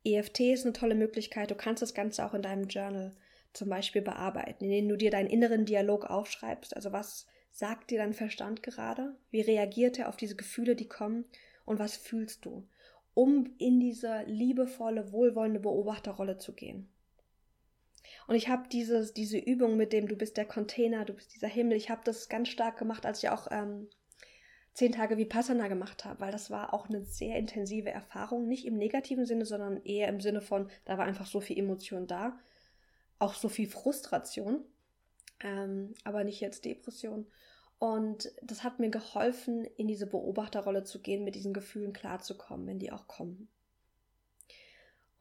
EFT 0.03 0.39
ist 0.39 0.65
eine 0.65 0.73
tolle 0.73 0.95
Möglichkeit. 0.95 1.51
Du 1.51 1.55
kannst 1.55 1.83
das 1.83 1.93
Ganze 1.93 2.25
auch 2.25 2.33
in 2.33 2.41
deinem 2.41 2.67
Journal 2.67 3.15
zum 3.53 3.69
Beispiel 3.69 4.01
bearbeiten, 4.01 4.63
indem 4.63 4.89
du 4.89 4.97
dir 4.97 5.11
deinen 5.11 5.29
inneren 5.29 5.65
Dialog 5.65 6.05
aufschreibst. 6.05 6.75
Also 6.75 6.91
was 6.91 7.27
sagt 7.51 7.91
dir 7.91 7.99
dein 7.99 8.13
Verstand 8.13 8.63
gerade? 8.63 9.15
Wie 9.29 9.41
reagiert 9.41 9.99
er 9.99 10.09
auf 10.09 10.17
diese 10.17 10.35
Gefühle, 10.35 10.75
die 10.75 10.87
kommen? 10.87 11.25
Und 11.65 11.77
was 11.77 11.95
fühlst 11.95 12.45
du? 12.45 12.67
Um 13.13 13.53
in 13.57 13.79
diese 13.79 14.23
liebevolle, 14.23 15.11
wohlwollende 15.11 15.59
Beobachterrolle 15.59 16.37
zu 16.37 16.53
gehen. 16.53 16.90
Und 18.31 18.37
ich 18.37 18.47
habe 18.47 18.69
diese 18.69 19.37
Übung 19.37 19.75
mit 19.75 19.91
dem, 19.91 20.07
du 20.07 20.15
bist 20.15 20.37
der 20.37 20.45
Container, 20.45 21.03
du 21.03 21.11
bist 21.11 21.35
dieser 21.35 21.49
Himmel, 21.49 21.75
ich 21.75 21.89
habe 21.89 21.99
das 22.05 22.29
ganz 22.29 22.47
stark 22.47 22.79
gemacht, 22.79 23.05
als 23.05 23.21
ich 23.21 23.27
auch 23.27 23.49
ähm, 23.51 23.89
zehn 24.71 24.93
Tage 24.93 25.17
Vipassana 25.17 25.67
gemacht 25.67 26.05
habe, 26.05 26.21
weil 26.21 26.31
das 26.31 26.49
war 26.49 26.73
auch 26.73 26.87
eine 26.87 27.03
sehr 27.03 27.35
intensive 27.35 27.89
Erfahrung, 27.89 28.47
nicht 28.47 28.65
im 28.65 28.77
negativen 28.77 29.25
Sinne, 29.25 29.45
sondern 29.45 29.83
eher 29.83 30.07
im 30.07 30.21
Sinne 30.21 30.39
von, 30.39 30.69
da 30.85 30.97
war 30.97 31.03
einfach 31.03 31.25
so 31.25 31.41
viel 31.41 31.59
Emotion 31.59 32.07
da, 32.07 32.39
auch 33.19 33.33
so 33.33 33.49
viel 33.49 33.67
Frustration, 33.67 34.63
ähm, 35.41 35.93
aber 36.05 36.23
nicht 36.23 36.39
jetzt 36.39 36.63
Depression. 36.63 37.27
Und 37.79 38.31
das 38.41 38.63
hat 38.63 38.79
mir 38.79 38.91
geholfen, 38.91 39.65
in 39.65 39.89
diese 39.89 40.07
Beobachterrolle 40.07 40.85
zu 40.85 41.01
gehen, 41.01 41.25
mit 41.25 41.35
diesen 41.35 41.51
Gefühlen 41.51 41.91
klarzukommen, 41.91 42.65
wenn 42.65 42.79
die 42.79 42.93
auch 42.93 43.09
kommen. 43.09 43.49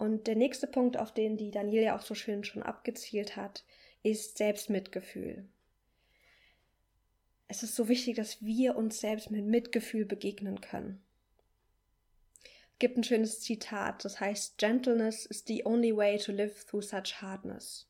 Und 0.00 0.28
der 0.28 0.34
nächste 0.34 0.66
Punkt, 0.66 0.96
auf 0.96 1.12
den 1.12 1.36
die 1.36 1.50
Daniela 1.50 1.94
auch 1.94 2.00
so 2.00 2.14
schön 2.14 2.42
schon 2.42 2.62
abgezielt 2.62 3.36
hat, 3.36 3.66
ist 4.02 4.38
Selbstmitgefühl. 4.38 5.46
Es 7.48 7.62
ist 7.62 7.76
so 7.76 7.86
wichtig, 7.86 8.16
dass 8.16 8.42
wir 8.42 8.76
uns 8.76 8.98
selbst 8.98 9.30
mit 9.30 9.44
Mitgefühl 9.44 10.06
begegnen 10.06 10.62
können. 10.62 11.04
Es 12.42 12.78
gibt 12.78 12.96
ein 12.96 13.04
schönes 13.04 13.40
Zitat, 13.40 14.02
das 14.06 14.20
heißt, 14.20 14.56
Gentleness 14.56 15.26
is 15.26 15.44
the 15.46 15.66
only 15.66 15.94
way 15.94 16.16
to 16.16 16.32
live 16.32 16.64
through 16.64 16.80
such 16.80 17.20
hardness. 17.20 17.86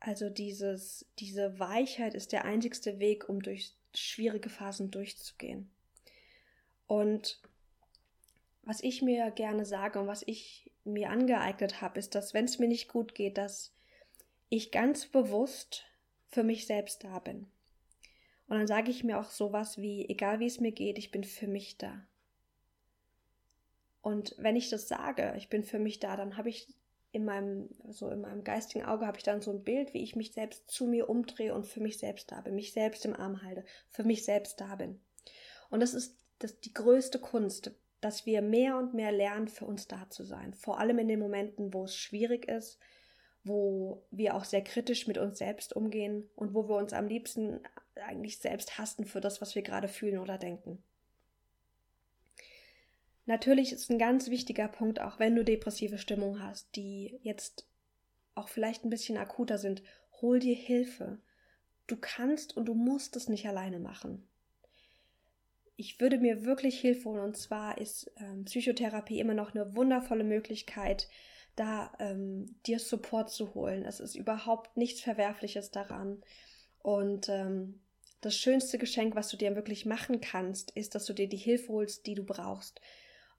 Also 0.00 0.28
dieses, 0.28 1.06
diese 1.20 1.60
Weichheit 1.60 2.16
ist 2.16 2.32
der 2.32 2.44
einzigste 2.44 2.98
Weg, 2.98 3.28
um 3.28 3.42
durch 3.42 3.76
schwierige 3.94 4.50
Phasen 4.50 4.90
durchzugehen. 4.90 5.70
Und 6.88 7.40
was 8.68 8.82
ich 8.82 9.00
mir 9.00 9.30
gerne 9.30 9.64
sage 9.64 9.98
und 9.98 10.08
was 10.08 10.22
ich 10.26 10.70
mir 10.84 11.08
angeeignet 11.08 11.80
habe, 11.80 11.98
ist, 11.98 12.14
dass 12.14 12.34
wenn 12.34 12.44
es 12.44 12.58
mir 12.58 12.68
nicht 12.68 12.88
gut 12.88 13.14
geht, 13.14 13.38
dass 13.38 13.74
ich 14.50 14.70
ganz 14.70 15.06
bewusst 15.06 15.86
für 16.28 16.42
mich 16.42 16.66
selbst 16.66 17.02
da 17.02 17.18
bin. 17.18 17.50
Und 18.46 18.58
dann 18.58 18.66
sage 18.66 18.90
ich 18.90 19.04
mir 19.04 19.18
auch 19.18 19.30
sowas 19.30 19.78
wie, 19.78 20.06
egal 20.10 20.38
wie 20.38 20.46
es 20.46 20.60
mir 20.60 20.72
geht, 20.72 20.98
ich 20.98 21.10
bin 21.10 21.24
für 21.24 21.46
mich 21.46 21.78
da. 21.78 22.06
Und 24.02 24.34
wenn 24.36 24.54
ich 24.54 24.68
das 24.68 24.86
sage, 24.86 25.32
ich 25.38 25.48
bin 25.48 25.64
für 25.64 25.78
mich 25.78 25.98
da, 25.98 26.14
dann 26.18 26.36
habe 26.36 26.50
ich 26.50 26.68
in 27.10 27.24
meinem, 27.24 27.70
so 27.88 28.10
in 28.10 28.20
meinem 28.20 28.44
geistigen 28.44 28.84
Auge 28.84 29.06
habe 29.06 29.16
ich 29.16 29.24
dann 29.24 29.40
so 29.40 29.50
ein 29.50 29.64
Bild, 29.64 29.94
wie 29.94 30.02
ich 30.02 30.14
mich 30.14 30.32
selbst 30.32 30.70
zu 30.70 30.86
mir 30.86 31.08
umdrehe 31.08 31.54
und 31.54 31.66
für 31.66 31.80
mich 31.80 31.96
selbst 31.96 32.30
da 32.32 32.42
bin, 32.42 32.54
mich 32.54 32.74
selbst 32.74 33.06
im 33.06 33.16
Arm 33.16 33.42
halte, 33.42 33.64
für 33.88 34.04
mich 34.04 34.26
selbst 34.26 34.60
da 34.60 34.76
bin. 34.76 35.00
Und 35.70 35.80
das 35.80 35.94
ist 35.94 36.18
das 36.38 36.60
die 36.60 36.74
größte 36.74 37.18
Kunst, 37.18 37.72
dass 38.00 38.26
wir 38.26 38.42
mehr 38.42 38.76
und 38.76 38.94
mehr 38.94 39.12
lernen, 39.12 39.48
für 39.48 39.64
uns 39.64 39.88
da 39.88 40.08
zu 40.10 40.24
sein. 40.24 40.54
Vor 40.54 40.78
allem 40.78 40.98
in 40.98 41.08
den 41.08 41.18
Momenten, 41.18 41.74
wo 41.74 41.84
es 41.84 41.96
schwierig 41.96 42.46
ist, 42.48 42.78
wo 43.44 44.06
wir 44.10 44.34
auch 44.34 44.44
sehr 44.44 44.62
kritisch 44.62 45.06
mit 45.06 45.18
uns 45.18 45.38
selbst 45.38 45.74
umgehen 45.74 46.28
und 46.36 46.54
wo 46.54 46.68
wir 46.68 46.76
uns 46.76 46.92
am 46.92 47.08
liebsten 47.08 47.60
eigentlich 47.94 48.38
selbst 48.38 48.78
hassen 48.78 49.04
für 49.04 49.20
das, 49.20 49.40
was 49.40 49.54
wir 49.54 49.62
gerade 49.62 49.88
fühlen 49.88 50.18
oder 50.18 50.38
denken. 50.38 50.82
Natürlich 53.26 53.72
ist 53.72 53.90
ein 53.90 53.98
ganz 53.98 54.30
wichtiger 54.30 54.68
Punkt, 54.68 55.00
auch 55.00 55.18
wenn 55.18 55.34
du 55.34 55.44
depressive 55.44 55.98
Stimmung 55.98 56.42
hast, 56.42 56.74
die 56.76 57.18
jetzt 57.22 57.68
auch 58.34 58.48
vielleicht 58.48 58.84
ein 58.84 58.90
bisschen 58.90 59.18
akuter 59.18 59.58
sind, 59.58 59.82
hol 60.20 60.38
dir 60.38 60.54
Hilfe. 60.54 61.20
Du 61.86 61.96
kannst 61.96 62.56
und 62.56 62.66
du 62.66 62.74
musst 62.74 63.16
es 63.16 63.28
nicht 63.28 63.46
alleine 63.46 63.80
machen. 63.80 64.27
Ich 65.80 66.00
würde 66.00 66.18
mir 66.18 66.44
wirklich 66.44 66.80
Hilfe 66.80 67.08
holen 67.08 67.22
und 67.22 67.36
zwar 67.36 67.78
ist 67.78 68.10
ähm, 68.16 68.44
Psychotherapie 68.46 69.20
immer 69.20 69.34
noch 69.34 69.54
eine 69.54 69.76
wundervolle 69.76 70.24
Möglichkeit, 70.24 71.08
da 71.54 71.92
ähm, 72.00 72.56
dir 72.66 72.80
Support 72.80 73.30
zu 73.30 73.54
holen. 73.54 73.84
Es 73.84 74.00
ist 74.00 74.16
überhaupt 74.16 74.76
nichts 74.76 75.00
Verwerfliches 75.00 75.70
daran. 75.70 76.20
Und 76.82 77.28
ähm, 77.28 77.80
das 78.20 78.36
schönste 78.36 78.76
Geschenk, 78.76 79.14
was 79.14 79.28
du 79.28 79.36
dir 79.36 79.54
wirklich 79.54 79.86
machen 79.86 80.20
kannst, 80.20 80.72
ist, 80.72 80.96
dass 80.96 81.06
du 81.06 81.12
dir 81.12 81.28
die 81.28 81.36
Hilfe 81.36 81.72
holst, 81.72 82.06
die 82.06 82.16
du 82.16 82.24
brauchst. 82.24 82.80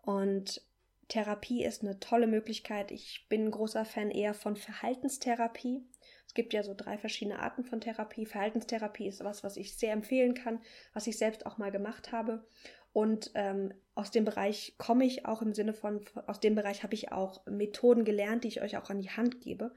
Und 0.02 0.62
Therapie 1.10 1.66
ist 1.66 1.82
eine 1.82 2.00
tolle 2.00 2.28
Möglichkeit. 2.28 2.92
Ich 2.92 3.26
bin 3.28 3.48
ein 3.48 3.52
großer 3.52 3.84
Fan 3.84 4.12
eher 4.12 4.34
von 4.34 4.56
Verhaltenstherapie. 4.56 5.84
Es 6.30 6.36
gibt 6.36 6.54
ja 6.54 6.62
so 6.62 6.76
drei 6.78 7.00
verschiedene 7.00 7.40
Arten 7.40 7.64
von 7.64 7.82
Therapie. 7.82 8.28
Verhaltenstherapie 8.28 9.08
ist 9.08 9.24
was, 9.24 9.44
was 9.44 9.58
ich 9.58 9.76
sehr 9.76 9.94
empfehlen 9.94 10.36
kann, 10.36 10.62
was 10.94 11.08
ich 11.08 11.18
selbst 11.18 11.48
auch 11.48 11.58
mal 11.58 11.72
gemacht 11.72 12.12
habe. 12.12 12.46
Und 12.94 13.32
ähm, 13.34 13.74
aus 13.96 14.12
dem 14.12 14.26
Bereich 14.26 14.76
komme 14.78 15.06
ich 15.06 15.26
auch 15.26 15.42
im 15.42 15.56
Sinne 15.56 15.74
von, 15.74 16.06
aus 16.28 16.40
dem 16.40 16.54
Bereich 16.54 16.84
habe 16.84 16.94
ich 16.94 17.12
auch 17.12 17.44
Methoden 17.48 18.06
gelernt, 18.06 18.44
die 18.44 18.50
ich 18.50 18.62
euch 18.62 18.78
auch 18.78 18.92
an 18.92 19.02
die 19.02 19.10
Hand 19.10 19.42
gebe. 19.42 19.74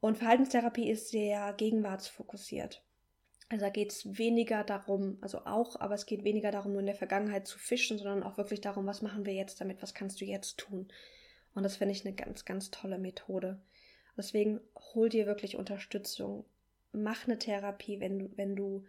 Und 0.00 0.18
Verhaltenstherapie 0.18 0.90
ist 0.90 1.08
sehr 1.08 1.54
gegenwartsfokussiert. 1.54 2.84
Also 3.48 3.64
da 3.64 3.70
geht 3.70 3.92
es 3.92 4.18
weniger 4.18 4.62
darum, 4.62 5.16
also 5.22 5.46
auch, 5.46 5.80
aber 5.80 5.94
es 5.94 6.04
geht 6.04 6.22
weniger 6.22 6.50
darum, 6.50 6.72
nur 6.72 6.80
in 6.80 6.86
der 6.86 6.94
Vergangenheit 6.94 7.46
zu 7.46 7.58
fischen, 7.58 7.96
sondern 7.96 8.22
auch 8.24 8.36
wirklich 8.36 8.60
darum, 8.60 8.84
was 8.84 9.00
machen 9.00 9.24
wir 9.24 9.32
jetzt 9.32 9.58
damit, 9.62 9.80
was 9.80 9.94
kannst 9.94 10.20
du 10.20 10.26
jetzt 10.26 10.58
tun. 10.58 10.92
Und 11.54 11.62
das 11.62 11.76
finde 11.76 11.92
ich 11.92 12.04
eine 12.04 12.14
ganz, 12.14 12.44
ganz 12.44 12.70
tolle 12.70 12.98
Methode. 12.98 13.58
Deswegen 14.20 14.60
hol 14.94 15.08
dir 15.08 15.24
wirklich 15.24 15.56
Unterstützung. 15.56 16.44
Mach 16.92 17.26
eine 17.26 17.38
Therapie, 17.38 18.00
wenn 18.00 18.18
du, 18.18 18.30
wenn 18.36 18.54
du 18.54 18.84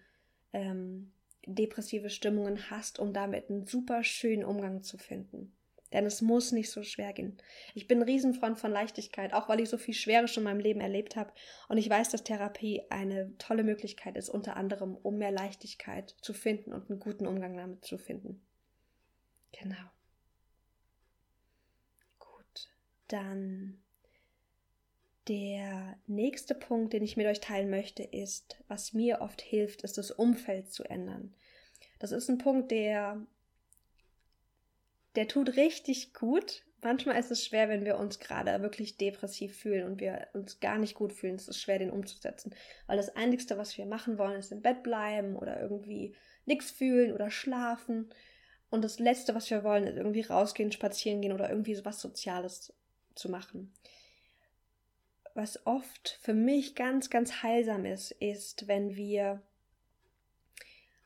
ähm, 0.52 1.14
depressive 1.46 2.10
Stimmungen 2.10 2.70
hast, 2.70 3.00
um 3.00 3.14
damit 3.14 3.50
einen 3.50 3.66
super 3.66 4.04
schönen 4.04 4.44
Umgang 4.44 4.84
zu 4.84 4.98
finden. 4.98 5.54
Denn 5.94 6.06
es 6.06 6.22
muss 6.22 6.52
nicht 6.52 6.70
so 6.70 6.84
schwer 6.84 7.14
gehen. 7.14 7.38
Ich 7.74 7.88
bin 7.88 8.00
ein 8.00 8.04
Riesenfreund 8.04 8.60
von 8.60 8.72
Leichtigkeit, 8.72 9.32
auch 9.34 9.48
weil 9.48 9.62
ich 9.62 9.70
so 9.70 9.78
viel 9.78 9.94
Schweres 9.94 10.32
schon 10.32 10.44
in 10.44 10.50
meinem 10.50 10.60
Leben 10.60 10.82
erlebt 10.82 11.16
habe. 11.16 11.32
Und 11.70 11.78
ich 11.78 11.90
weiß, 11.90 12.10
dass 12.10 12.26
Therapie 12.26 12.82
eine 12.90 13.34
tolle 13.38 13.64
Möglichkeit 13.64 14.18
ist, 14.18 14.28
unter 14.28 14.58
anderem, 14.58 14.98
um 14.98 15.18
mehr 15.18 15.32
Leichtigkeit 15.32 16.14
zu 16.22 16.34
finden 16.34 16.74
und 16.74 16.90
einen 16.90 17.00
guten 17.00 17.26
Umgang 17.26 17.56
damit 17.56 17.86
zu 17.86 17.98
finden. 17.98 18.42
Genau. 19.54 19.90
Gut, 22.20 22.68
dann 23.08 23.82
der 25.28 25.98
nächste 26.08 26.56
Punkt, 26.56 26.94
den 26.94 27.04
ich 27.04 27.18
mit 27.18 27.28
euch 27.28 27.40
teilen 27.40 27.70
möchte, 27.70 28.04
ist, 28.04 28.64
was 28.68 28.94
mir 28.94 29.22
oft 29.22 29.42
hilft, 29.42 29.84
ist 29.84 29.98
das 29.98 30.12
Umfeld 30.12 30.72
zu 30.72 30.84
ändern. 30.84 31.34
Das 32.00 32.12
ist 32.12 32.30
ein 32.30 32.40
Punkt, 32.40 32.72
der, 32.72 33.26
der 35.16 35.28
tut 35.28 35.56
richtig 35.56 36.14
gut. 36.14 36.64
Manchmal 36.82 37.20
ist 37.20 37.30
es 37.30 37.46
schwer, 37.46 37.70
wenn 37.70 37.86
wir 37.86 37.98
uns 38.00 38.20
gerade 38.20 38.60
wirklich 38.64 38.98
depressiv 38.98 39.56
fühlen 39.56 39.86
und 39.86 40.00
wir 40.00 40.30
uns 40.34 40.60
gar 40.60 40.80
nicht 40.80 40.96
gut 40.96 41.14
fühlen. 41.14 41.36
Es 41.36 41.48
ist 41.48 41.62
schwer, 41.62 41.78
den 41.78 41.92
umzusetzen. 41.92 42.56
Weil 42.88 42.98
das 42.98 43.16
Einzige, 43.16 43.58
was 43.60 43.78
wir 43.78 43.86
machen 43.86 44.18
wollen, 44.18 44.40
ist 44.40 44.52
im 44.52 44.64
Bett 44.64 44.82
bleiben 44.82 45.36
oder 45.36 45.62
irgendwie 45.62 46.16
nichts 46.46 46.72
fühlen 46.72 47.14
oder 47.14 47.30
schlafen. 47.30 48.10
Und 48.72 48.84
das 48.84 48.98
Letzte, 48.98 49.36
was 49.36 49.52
wir 49.52 49.64
wollen, 49.64 49.86
ist 49.86 49.98
irgendwie 49.98 50.22
rausgehen, 50.22 50.72
spazieren 50.72 51.22
gehen 51.22 51.34
oder 51.34 51.50
irgendwie 51.50 51.80
was 51.86 52.02
Soziales 52.02 52.74
zu 53.14 53.30
machen. 53.30 53.74
Was 55.34 55.66
oft 55.66 56.20
für 56.22 56.34
mich 56.34 56.76
ganz, 56.76 57.10
ganz 57.10 57.42
heilsam 57.44 57.86
ist, 57.86 58.12
ist, 58.12 58.68
wenn 58.68 58.96
wir 58.96 59.42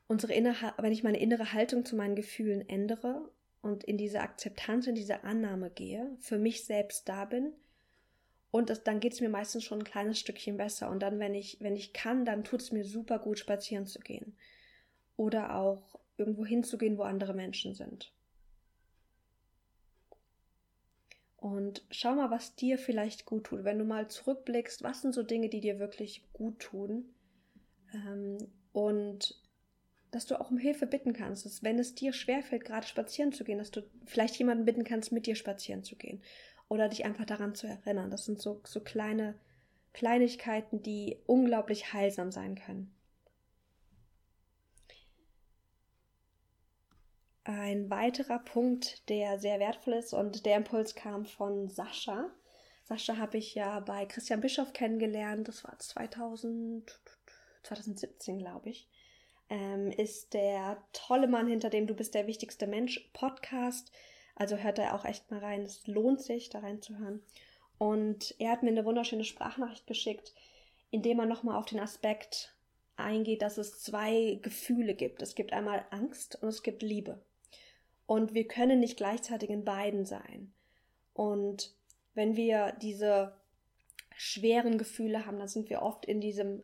unsere 0.07 0.33
innere, 0.33 0.73
wenn 0.77 0.91
ich 0.91 1.03
meine 1.03 1.19
innere 1.19 1.53
Haltung 1.53 1.85
zu 1.85 1.95
meinen 1.95 2.15
Gefühlen 2.15 2.67
ändere 2.67 3.29
und 3.61 3.83
in 3.83 3.97
diese 3.97 4.21
Akzeptanz, 4.21 4.87
in 4.87 4.95
diese 4.95 5.23
Annahme 5.23 5.69
gehe, 5.69 6.15
für 6.19 6.37
mich 6.37 6.65
selbst 6.65 7.09
da 7.09 7.25
bin. 7.25 7.53
Und 8.51 8.69
das, 8.69 8.83
dann 8.83 8.99
geht 8.99 9.13
es 9.13 9.21
mir 9.21 9.29
meistens 9.29 9.63
schon 9.63 9.79
ein 9.79 9.85
kleines 9.85 10.19
Stückchen 10.19 10.57
besser. 10.57 10.89
Und 10.89 11.01
dann, 11.01 11.19
wenn 11.19 11.33
ich, 11.33 11.57
wenn 11.59 11.75
ich 11.75 11.91
kann, 11.91 12.25
dann 12.25 12.43
tut 12.43 12.61
es 12.61 12.71
mir 12.71 12.85
super 12.85 13.19
gut, 13.19 13.39
spazieren 13.39 13.85
zu 13.85 13.99
gehen. 13.99 14.37
Oder 15.17 15.55
auch 15.55 15.99
irgendwo 16.17 16.45
hinzugehen, 16.45 16.97
wo 16.97 17.03
andere 17.03 17.33
Menschen 17.33 17.73
sind. 17.73 18.13
Und 21.45 21.83
schau 21.91 22.15
mal, 22.15 22.31
was 22.31 22.55
dir 22.55 22.79
vielleicht 22.79 23.27
gut 23.27 23.43
tut. 23.43 23.63
Wenn 23.63 23.77
du 23.77 23.85
mal 23.85 24.07
zurückblickst, 24.07 24.81
was 24.81 25.03
sind 25.03 25.13
so 25.13 25.21
Dinge, 25.21 25.47
die 25.47 25.61
dir 25.61 25.77
wirklich 25.77 26.23
gut 26.33 26.57
tun? 26.57 27.05
Ähm, 27.93 28.39
und 28.73 29.39
dass 30.09 30.25
du 30.25 30.41
auch 30.41 30.49
um 30.49 30.57
Hilfe 30.57 30.87
bitten 30.87 31.13
kannst, 31.13 31.45
dass 31.45 31.61
wenn 31.61 31.77
es 31.77 31.93
dir 31.93 32.13
schwerfällt, 32.13 32.65
gerade 32.65 32.87
spazieren 32.87 33.31
zu 33.31 33.43
gehen, 33.43 33.59
dass 33.59 33.69
du 33.69 33.83
vielleicht 34.07 34.37
jemanden 34.39 34.65
bitten 34.65 34.83
kannst, 34.83 35.11
mit 35.11 35.27
dir 35.27 35.35
spazieren 35.35 35.83
zu 35.83 35.95
gehen. 35.95 36.19
Oder 36.67 36.89
dich 36.89 37.05
einfach 37.05 37.25
daran 37.25 37.53
zu 37.53 37.67
erinnern. 37.67 38.09
Das 38.09 38.25
sind 38.25 38.41
so, 38.41 38.59
so 38.63 38.79
kleine 38.79 39.35
Kleinigkeiten, 39.93 40.81
die 40.81 41.19
unglaublich 41.27 41.93
heilsam 41.93 42.31
sein 42.31 42.55
können. 42.55 42.91
Ein 47.47 47.91
weiterer 47.91 48.39
Punkt, 48.39 49.07
der 49.07 49.37
sehr 49.37 49.59
wertvoll 49.59 49.93
ist 49.93 50.13
und 50.13 50.47
der 50.47 50.57
Impuls 50.57 50.95
kam 50.95 51.27
von 51.27 51.69
Sascha. 51.69 52.31
Sascha 52.85 53.17
habe 53.17 53.37
ich 53.37 53.53
ja 53.53 53.81
bei 53.81 54.07
Christian 54.07 54.41
Bischoff 54.41 54.73
kennengelernt, 54.73 55.47
das 55.47 55.63
war 55.63 55.77
2000, 55.77 56.99
2017, 57.61 58.39
glaube 58.39 58.69
ich. 58.69 58.89
Ähm, 59.51 59.91
ist 59.91 60.33
der 60.33 60.83
tolle 60.91 61.27
Mann, 61.27 61.47
hinter 61.47 61.69
dem 61.69 61.85
Du 61.85 61.93
bist 61.93 62.15
der 62.15 62.25
wichtigste 62.25 62.65
Mensch 62.65 63.11
Podcast. 63.13 63.91
Also 64.33 64.57
hört 64.57 64.79
da 64.79 64.95
auch 64.95 65.05
echt 65.05 65.29
mal 65.29 65.39
rein. 65.39 65.61
Es 65.61 65.85
lohnt 65.85 66.21
sich, 66.21 66.49
da 66.49 66.61
reinzuhören. 66.61 67.21
Und 67.77 68.33
er 68.39 68.49
hat 68.49 68.63
mir 68.63 68.69
eine 68.69 68.85
wunderschöne 68.85 69.23
Sprachnachricht 69.23 69.85
geschickt, 69.85 70.33
in 70.89 71.03
dem 71.03 71.19
er 71.19 71.27
nochmal 71.27 71.57
auf 71.57 71.65
den 71.65 71.79
Aspekt 71.79 72.55
eingeht, 72.95 73.43
dass 73.43 73.59
es 73.59 73.83
zwei 73.83 74.39
Gefühle 74.41 74.95
gibt. 74.95 75.21
Es 75.21 75.35
gibt 75.35 75.53
einmal 75.53 75.85
Angst 75.91 76.41
und 76.41 76.49
es 76.49 76.63
gibt 76.63 76.81
Liebe. 76.81 77.21
Und 78.05 78.33
wir 78.33 78.47
können 78.47 78.79
nicht 78.79 78.97
gleichzeitig 78.97 79.49
in 79.49 79.65
beiden 79.65 80.05
sein. 80.05 80.53
Und 81.13 81.75
wenn 82.13 82.35
wir 82.35 82.73
diese 82.81 83.35
schweren 84.15 84.77
Gefühle 84.77 85.25
haben, 85.25 85.39
dann 85.39 85.47
sind 85.47 85.69
wir 85.69 85.81
oft 85.81 86.05
in 86.05 86.21
diesem, 86.21 86.63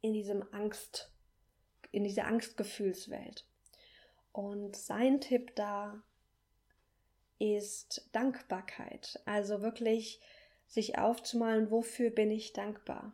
in 0.00 0.12
diesem 0.12 0.42
Angst, 0.52 1.12
in 1.90 2.04
dieser 2.04 2.26
Angstgefühlswelt. 2.26 3.46
Und 4.32 4.76
sein 4.76 5.20
Tipp 5.20 5.54
da 5.56 6.02
ist 7.38 8.08
Dankbarkeit. 8.12 9.20
Also 9.24 9.62
wirklich 9.62 10.20
sich 10.66 10.98
aufzumalen, 10.98 11.70
wofür 11.70 12.10
bin 12.10 12.30
ich 12.30 12.52
dankbar. 12.52 13.12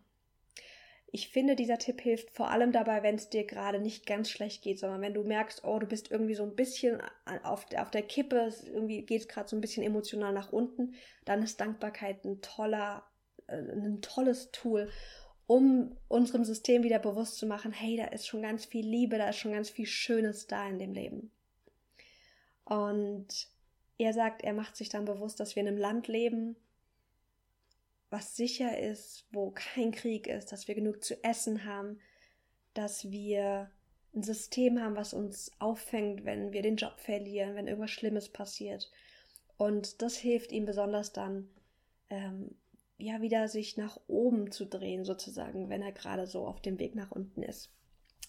Ich 1.14 1.28
finde, 1.28 1.56
dieser 1.56 1.76
Tipp 1.76 2.00
hilft 2.00 2.30
vor 2.30 2.50
allem 2.50 2.72
dabei, 2.72 3.02
wenn 3.02 3.16
es 3.16 3.28
dir 3.28 3.44
gerade 3.44 3.78
nicht 3.78 4.06
ganz 4.06 4.30
schlecht 4.30 4.62
geht, 4.62 4.78
sondern 4.78 5.02
wenn 5.02 5.12
du 5.12 5.22
merkst, 5.22 5.62
oh, 5.62 5.78
du 5.78 5.86
bist 5.86 6.10
irgendwie 6.10 6.34
so 6.34 6.42
ein 6.42 6.56
bisschen 6.56 7.02
auf, 7.42 7.66
auf 7.76 7.90
der 7.90 8.02
Kippe, 8.02 8.48
irgendwie 8.64 9.02
geht 9.02 9.20
es 9.20 9.28
gerade 9.28 9.46
so 9.46 9.54
ein 9.54 9.60
bisschen 9.60 9.82
emotional 9.82 10.32
nach 10.32 10.52
unten, 10.52 10.94
dann 11.26 11.42
ist 11.42 11.60
Dankbarkeit 11.60 12.24
ein 12.24 12.40
toller, 12.40 13.04
äh, 13.46 13.58
ein 13.58 14.00
tolles 14.00 14.52
Tool, 14.52 14.88
um 15.46 15.98
unserem 16.08 16.44
System 16.44 16.82
wieder 16.82 16.98
bewusst 16.98 17.36
zu 17.36 17.46
machen, 17.46 17.72
hey, 17.72 17.98
da 17.98 18.06
ist 18.06 18.26
schon 18.26 18.40
ganz 18.40 18.64
viel 18.64 18.86
Liebe, 18.86 19.18
da 19.18 19.28
ist 19.28 19.36
schon 19.36 19.52
ganz 19.52 19.68
viel 19.68 19.86
Schönes 19.86 20.46
da 20.46 20.66
in 20.66 20.78
dem 20.78 20.94
Leben. 20.94 21.30
Und 22.64 23.48
er 23.98 24.14
sagt, 24.14 24.42
er 24.42 24.54
macht 24.54 24.76
sich 24.76 24.88
dann 24.88 25.04
bewusst, 25.04 25.40
dass 25.40 25.56
wir 25.56 25.62
in 25.62 25.68
einem 25.68 25.76
Land 25.76 26.08
leben, 26.08 26.56
was 28.12 28.36
sicher 28.36 28.78
ist, 28.78 29.26
wo 29.32 29.50
kein 29.50 29.90
Krieg 29.90 30.26
ist, 30.26 30.52
dass 30.52 30.68
wir 30.68 30.74
genug 30.74 31.02
zu 31.02 31.24
essen 31.24 31.64
haben, 31.64 31.98
dass 32.74 33.10
wir 33.10 33.70
ein 34.14 34.22
System 34.22 34.80
haben, 34.80 34.96
was 34.96 35.14
uns 35.14 35.50
auffängt, 35.58 36.26
wenn 36.26 36.52
wir 36.52 36.60
den 36.60 36.76
Job 36.76 37.00
verlieren, 37.00 37.54
wenn 37.54 37.66
irgendwas 37.66 37.90
Schlimmes 37.90 38.28
passiert. 38.28 38.90
Und 39.56 40.02
das 40.02 40.16
hilft 40.16 40.52
ihm 40.52 40.66
besonders 40.66 41.12
dann, 41.12 41.48
ähm, 42.10 42.54
ja, 42.98 43.22
wieder 43.22 43.48
sich 43.48 43.78
nach 43.78 43.98
oben 44.06 44.52
zu 44.52 44.66
drehen, 44.66 45.06
sozusagen, 45.06 45.70
wenn 45.70 45.80
er 45.80 45.92
gerade 45.92 46.26
so 46.26 46.46
auf 46.46 46.60
dem 46.60 46.78
Weg 46.78 46.94
nach 46.94 47.10
unten 47.10 47.42
ist. 47.42 47.72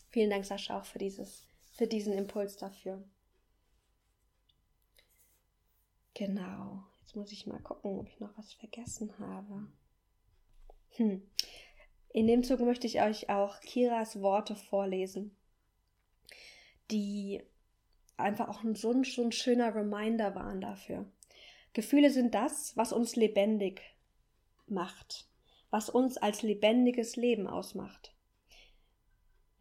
Vielen 0.09 0.29
Dank, 0.29 0.45
Sascha, 0.45 0.79
auch 0.79 0.85
für 0.85 0.99
dieses, 0.99 1.45
für 1.73 1.87
diesen 1.87 2.13
Impuls 2.13 2.55
dafür. 2.55 3.03
Genau. 6.13 6.83
Jetzt 7.13 7.19
muss 7.19 7.31
ich 7.31 7.45
mal 7.45 7.59
gucken, 7.59 7.99
ob 7.99 8.07
ich 8.07 8.19
noch 8.19 8.35
was 8.39 8.53
vergessen 8.53 9.13
habe. 9.19 9.67
Hm. 10.95 11.21
In 12.09 12.25
dem 12.25 12.43
Zug 12.43 12.59
möchte 12.61 12.87
ich 12.87 13.03
euch 13.03 13.29
auch 13.29 13.59
Kiras 13.59 14.19
Worte 14.19 14.55
vorlesen, 14.55 15.37
die 16.89 17.43
einfach 18.17 18.49
auch 18.49 18.63
so 18.73 18.91
ein, 18.91 19.03
so 19.03 19.23
ein 19.23 19.31
schöner 19.31 19.75
Reminder 19.75 20.33
waren 20.33 20.59
dafür. 20.59 21.05
Gefühle 21.73 22.09
sind 22.09 22.33
das, 22.33 22.75
was 22.77 22.91
uns 22.91 23.15
lebendig 23.15 23.83
macht, 24.65 25.29
was 25.69 25.91
uns 25.91 26.17
als 26.17 26.41
lebendiges 26.41 27.15
Leben 27.15 27.45
ausmacht. 27.45 28.12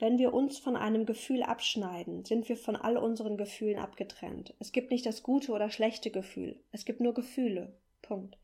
Wenn 0.02 0.18
wir 0.18 0.34
uns 0.34 0.58
von 0.58 0.74
einem 0.74 1.06
Gefühl 1.06 1.44
abschneiden, 1.44 2.24
sind 2.24 2.48
wir 2.48 2.56
von 2.56 2.74
all 2.74 2.96
unseren 2.96 3.36
Gefühlen 3.36 3.78
abgetrennt. 3.78 4.52
Es 4.58 4.72
gibt 4.72 4.90
nicht 4.90 5.06
das 5.06 5.22
gute 5.22 5.52
oder 5.52 5.70
schlechte 5.70 6.10
Gefühl, 6.10 6.58
es 6.72 6.84
gibt 6.84 7.00
nur 7.00 7.14
Gefühle. 7.14 7.72
Punkt. 8.02 8.36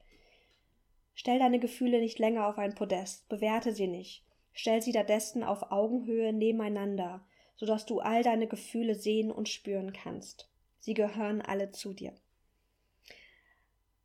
Stell 1.14 1.40
deine 1.40 1.58
Gefühle 1.58 1.98
nicht 1.98 2.20
länger 2.20 2.46
auf 2.46 2.58
ein 2.58 2.76
Podest, 2.76 3.28
bewerte 3.28 3.72
sie 3.72 3.88
nicht. 3.88 4.24
Stell 4.52 4.82
sie 4.82 4.92
stattdessen 4.92 5.42
auf 5.42 5.72
Augenhöhe 5.72 6.32
nebeneinander, 6.32 7.26
so 7.56 7.66
dass 7.66 7.86
du 7.86 7.98
all 7.98 8.22
deine 8.22 8.46
Gefühle 8.46 8.94
sehen 8.94 9.32
und 9.32 9.48
spüren 9.48 9.92
kannst. 9.92 10.48
Sie 10.78 10.94
gehören 10.94 11.42
alle 11.42 11.72
zu 11.72 11.92
dir. 11.92 12.12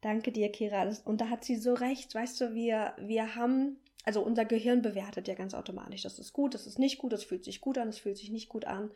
Danke 0.01 0.31
dir, 0.31 0.51
Kira. 0.51 0.89
Und 1.05 1.21
da 1.21 1.29
hat 1.29 1.43
sie 1.43 1.57
so 1.57 1.75
recht. 1.75 2.15
Weißt 2.15 2.41
du, 2.41 2.55
wir, 2.55 2.95
wir 2.97 3.35
haben 3.35 3.77
also 4.03 4.21
unser 4.21 4.45
Gehirn 4.45 4.81
bewertet 4.81 5.27
ja 5.27 5.33
ganz 5.33 5.53
automatisch, 5.53 6.03
das 6.03 6.19
ist 6.19 6.33
gut, 6.33 6.53
das 6.53 6.67
ist 6.67 6.77
nicht 6.77 6.97
gut, 6.97 7.13
das 7.13 7.23
fühlt 7.23 7.43
sich 7.43 7.61
gut 7.61 7.77
an, 7.77 7.87
das 7.87 7.99
fühlt 7.99 8.17
sich 8.17 8.29
nicht 8.29 8.49
gut 8.49 8.65
an. 8.65 8.91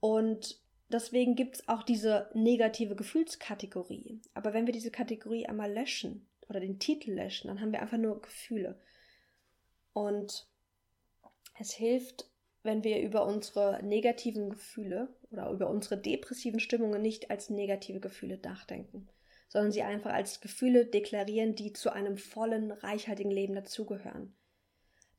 Und 0.00 0.58
deswegen 0.88 1.34
gibt 1.36 1.56
es 1.56 1.68
auch 1.68 1.82
diese 1.82 2.30
negative 2.34 2.96
Gefühlskategorie. 2.96 4.20
Aber 4.32 4.54
wenn 4.54 4.66
wir 4.66 4.72
diese 4.72 4.90
Kategorie 4.90 5.46
einmal 5.46 5.72
löschen 5.72 6.26
oder 6.48 6.60
den 6.60 6.78
Titel 6.78 7.12
löschen, 7.12 7.48
dann 7.48 7.60
haben 7.60 7.72
wir 7.72 7.82
einfach 7.82 7.98
nur 7.98 8.20
Gefühle. 8.22 8.80
Und 9.92 10.46
es 11.58 11.72
hilft, 11.72 12.28
wenn 12.62 12.82
wir 12.82 13.00
über 13.00 13.26
unsere 13.26 13.82
negativen 13.82 14.50
Gefühle 14.50 15.08
oder 15.30 15.50
über 15.50 15.68
unsere 15.68 15.98
depressiven 15.98 16.60
Stimmungen 16.60 17.02
nicht 17.02 17.30
als 17.30 17.50
negative 17.50 18.00
Gefühle 18.00 18.38
nachdenken, 18.42 19.08
sondern 19.54 19.72
sie 19.72 19.82
einfach 19.82 20.12
als 20.12 20.40
Gefühle 20.40 20.84
deklarieren, 20.84 21.54
die 21.54 21.72
zu 21.72 21.90
einem 21.90 22.18
vollen, 22.18 22.72
reichhaltigen 22.72 23.30
Leben 23.30 23.54
dazugehören. 23.54 24.34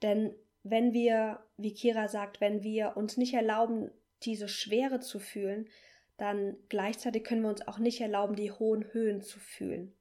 Denn 0.02 0.36
wenn 0.62 0.92
wir, 0.92 1.40
wie 1.56 1.74
Kira 1.74 2.10
sagt, 2.10 2.42
wenn 2.42 2.62
wir 2.62 2.98
uns 2.98 3.16
nicht 3.16 3.34
erlauben, 3.34 3.90
diese 4.24 4.50
Schwere 4.50 5.00
zu 5.00 5.20
fühlen, 5.20 5.70
dann 6.18 6.58
gleichzeitig 6.68 7.24
können 7.24 7.44
wir 7.44 7.50
uns 7.50 7.66
auch 7.66 7.80
nicht 7.80 8.02
erlauben, 8.02 8.36
die 8.36 8.52
hohen 8.52 8.94
Höhen 8.94 9.22
zu 9.22 9.40
fühlen. 9.40 9.96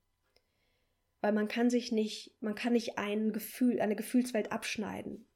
Weil 1.21 1.33
man 1.33 1.47
kann 1.47 1.71
sich 1.71 1.93
nicht, 1.93 2.35
man 2.41 2.57
kann 2.57 2.73
nicht 2.73 2.99
ein 2.99 3.33
Gefühl, 3.33 3.81
eine 3.81 3.97
Gefühlswelt 3.97 4.51
abschneiden 4.51 5.29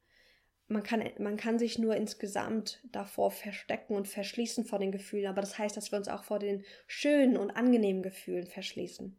man 0.68 0.82
kann, 0.82 1.02
man 1.18 1.36
kann 1.38 1.58
sich 1.58 1.78
nur 1.78 1.96
insgesamt 1.96 2.80
davor 2.92 3.30
verstecken 3.30 3.94
und 3.94 4.06
verschließen 4.06 4.64
vor 4.64 4.78
den 4.78 4.92
Gefühlen, 4.92 5.26
aber 5.26 5.40
das 5.40 5.58
heißt, 5.58 5.76
dass 5.76 5.90
wir 5.90 5.98
uns 5.98 6.08
auch 6.08 6.24
vor 6.24 6.38
den 6.38 6.64
schönen 6.86 7.38
und 7.38 7.50
angenehmen 7.50 8.02
Gefühlen 8.02 8.46
verschließen. 8.46 9.16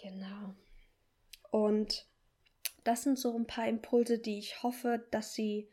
Genau. 0.00 0.54
Und 1.50 2.06
das 2.84 3.02
sind 3.02 3.18
so 3.18 3.36
ein 3.36 3.46
paar 3.46 3.68
Impulse, 3.68 4.20
die 4.20 4.38
ich 4.38 4.62
hoffe, 4.62 5.04
dass 5.10 5.34
sie 5.34 5.68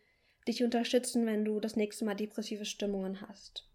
dich 0.48 0.64
unterstützen, 0.64 1.28
wenn 1.28 1.46
du 1.46 1.60
das 1.60 1.76
nächste 1.76 2.06
Mal 2.06 2.16
depressive 2.16 2.66
Stimmungen 2.66 3.22
hast. 3.22 3.70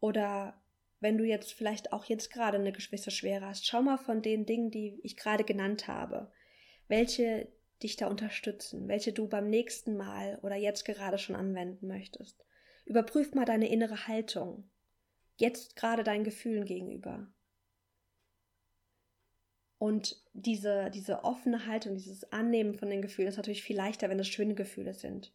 Oder 0.00 0.60
wenn 1.00 1.16
du 1.16 1.24
jetzt 1.24 1.52
vielleicht 1.52 1.92
auch 1.92 2.04
jetzt 2.06 2.32
gerade 2.32 2.58
eine 2.58 2.72
gewisse 2.72 3.12
Schwere 3.12 3.46
hast, 3.46 3.66
schau 3.66 3.82
mal 3.82 3.98
von 3.98 4.20
den 4.20 4.46
Dingen, 4.46 4.70
die 4.72 4.98
ich 5.04 5.16
gerade 5.16 5.44
genannt 5.44 5.86
habe, 5.86 6.32
welche 6.88 7.48
dich 7.82 7.96
da 7.96 8.08
unterstützen, 8.08 8.88
welche 8.88 9.12
du 9.12 9.28
beim 9.28 9.48
nächsten 9.48 9.96
Mal 9.96 10.38
oder 10.42 10.56
jetzt 10.56 10.84
gerade 10.84 11.18
schon 11.18 11.36
anwenden 11.36 11.86
möchtest. 11.86 12.44
Überprüf 12.84 13.34
mal 13.34 13.44
deine 13.44 13.68
innere 13.68 14.08
Haltung, 14.08 14.68
jetzt 15.36 15.76
gerade 15.76 16.02
deinen 16.02 16.24
Gefühlen 16.24 16.64
gegenüber. 16.64 17.32
Und 19.78 20.20
diese, 20.32 20.90
diese 20.90 21.22
offene 21.22 21.66
Haltung, 21.66 21.96
dieses 21.96 22.32
Annehmen 22.32 22.74
von 22.74 22.90
den 22.90 23.00
Gefühlen 23.00 23.28
ist 23.28 23.36
natürlich 23.36 23.62
viel 23.62 23.76
leichter, 23.76 24.10
wenn 24.10 24.18
es 24.18 24.26
schöne 24.26 24.54
Gefühle 24.54 24.92
sind. 24.92 25.32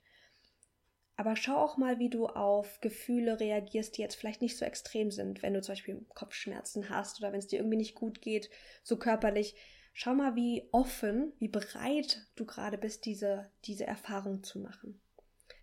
Aber 1.16 1.36
schau 1.36 1.56
auch 1.58 1.78
mal, 1.78 2.00
wie 2.00 2.10
du 2.10 2.26
auf 2.26 2.82
Gefühle 2.82 3.40
reagierst, 3.40 3.98
die 3.98 4.02
jetzt 4.02 4.16
vielleicht 4.16 4.42
nicht 4.42 4.58
so 4.58 4.66
extrem 4.66 5.12
sind, 5.12 5.44
wenn 5.44 5.54
du 5.54 5.62
zum 5.62 5.74
Beispiel 5.74 6.06
Kopfschmerzen 6.10 6.90
hast 6.90 7.22
oder 7.22 7.32
wenn 7.32 7.40
es 7.40 7.48
dir 7.48 7.60
irgendwie 7.60 7.78
nicht 7.78 7.96
gut 7.96 8.22
geht, 8.22 8.50
so 8.84 8.98
körperlich. 8.98 9.56
Schau 9.94 10.16
mal, 10.16 10.36
wie 10.36 10.68
offen, 10.72 11.34
wie 11.38 11.48
bereit 11.48 12.26
du 12.36 12.46
gerade 12.46 12.78
bist, 12.78 13.06
diese, 13.06 13.52
diese 13.66 13.86
Erfahrung 13.86 14.44
zu 14.44 14.60
machen. 14.60 15.00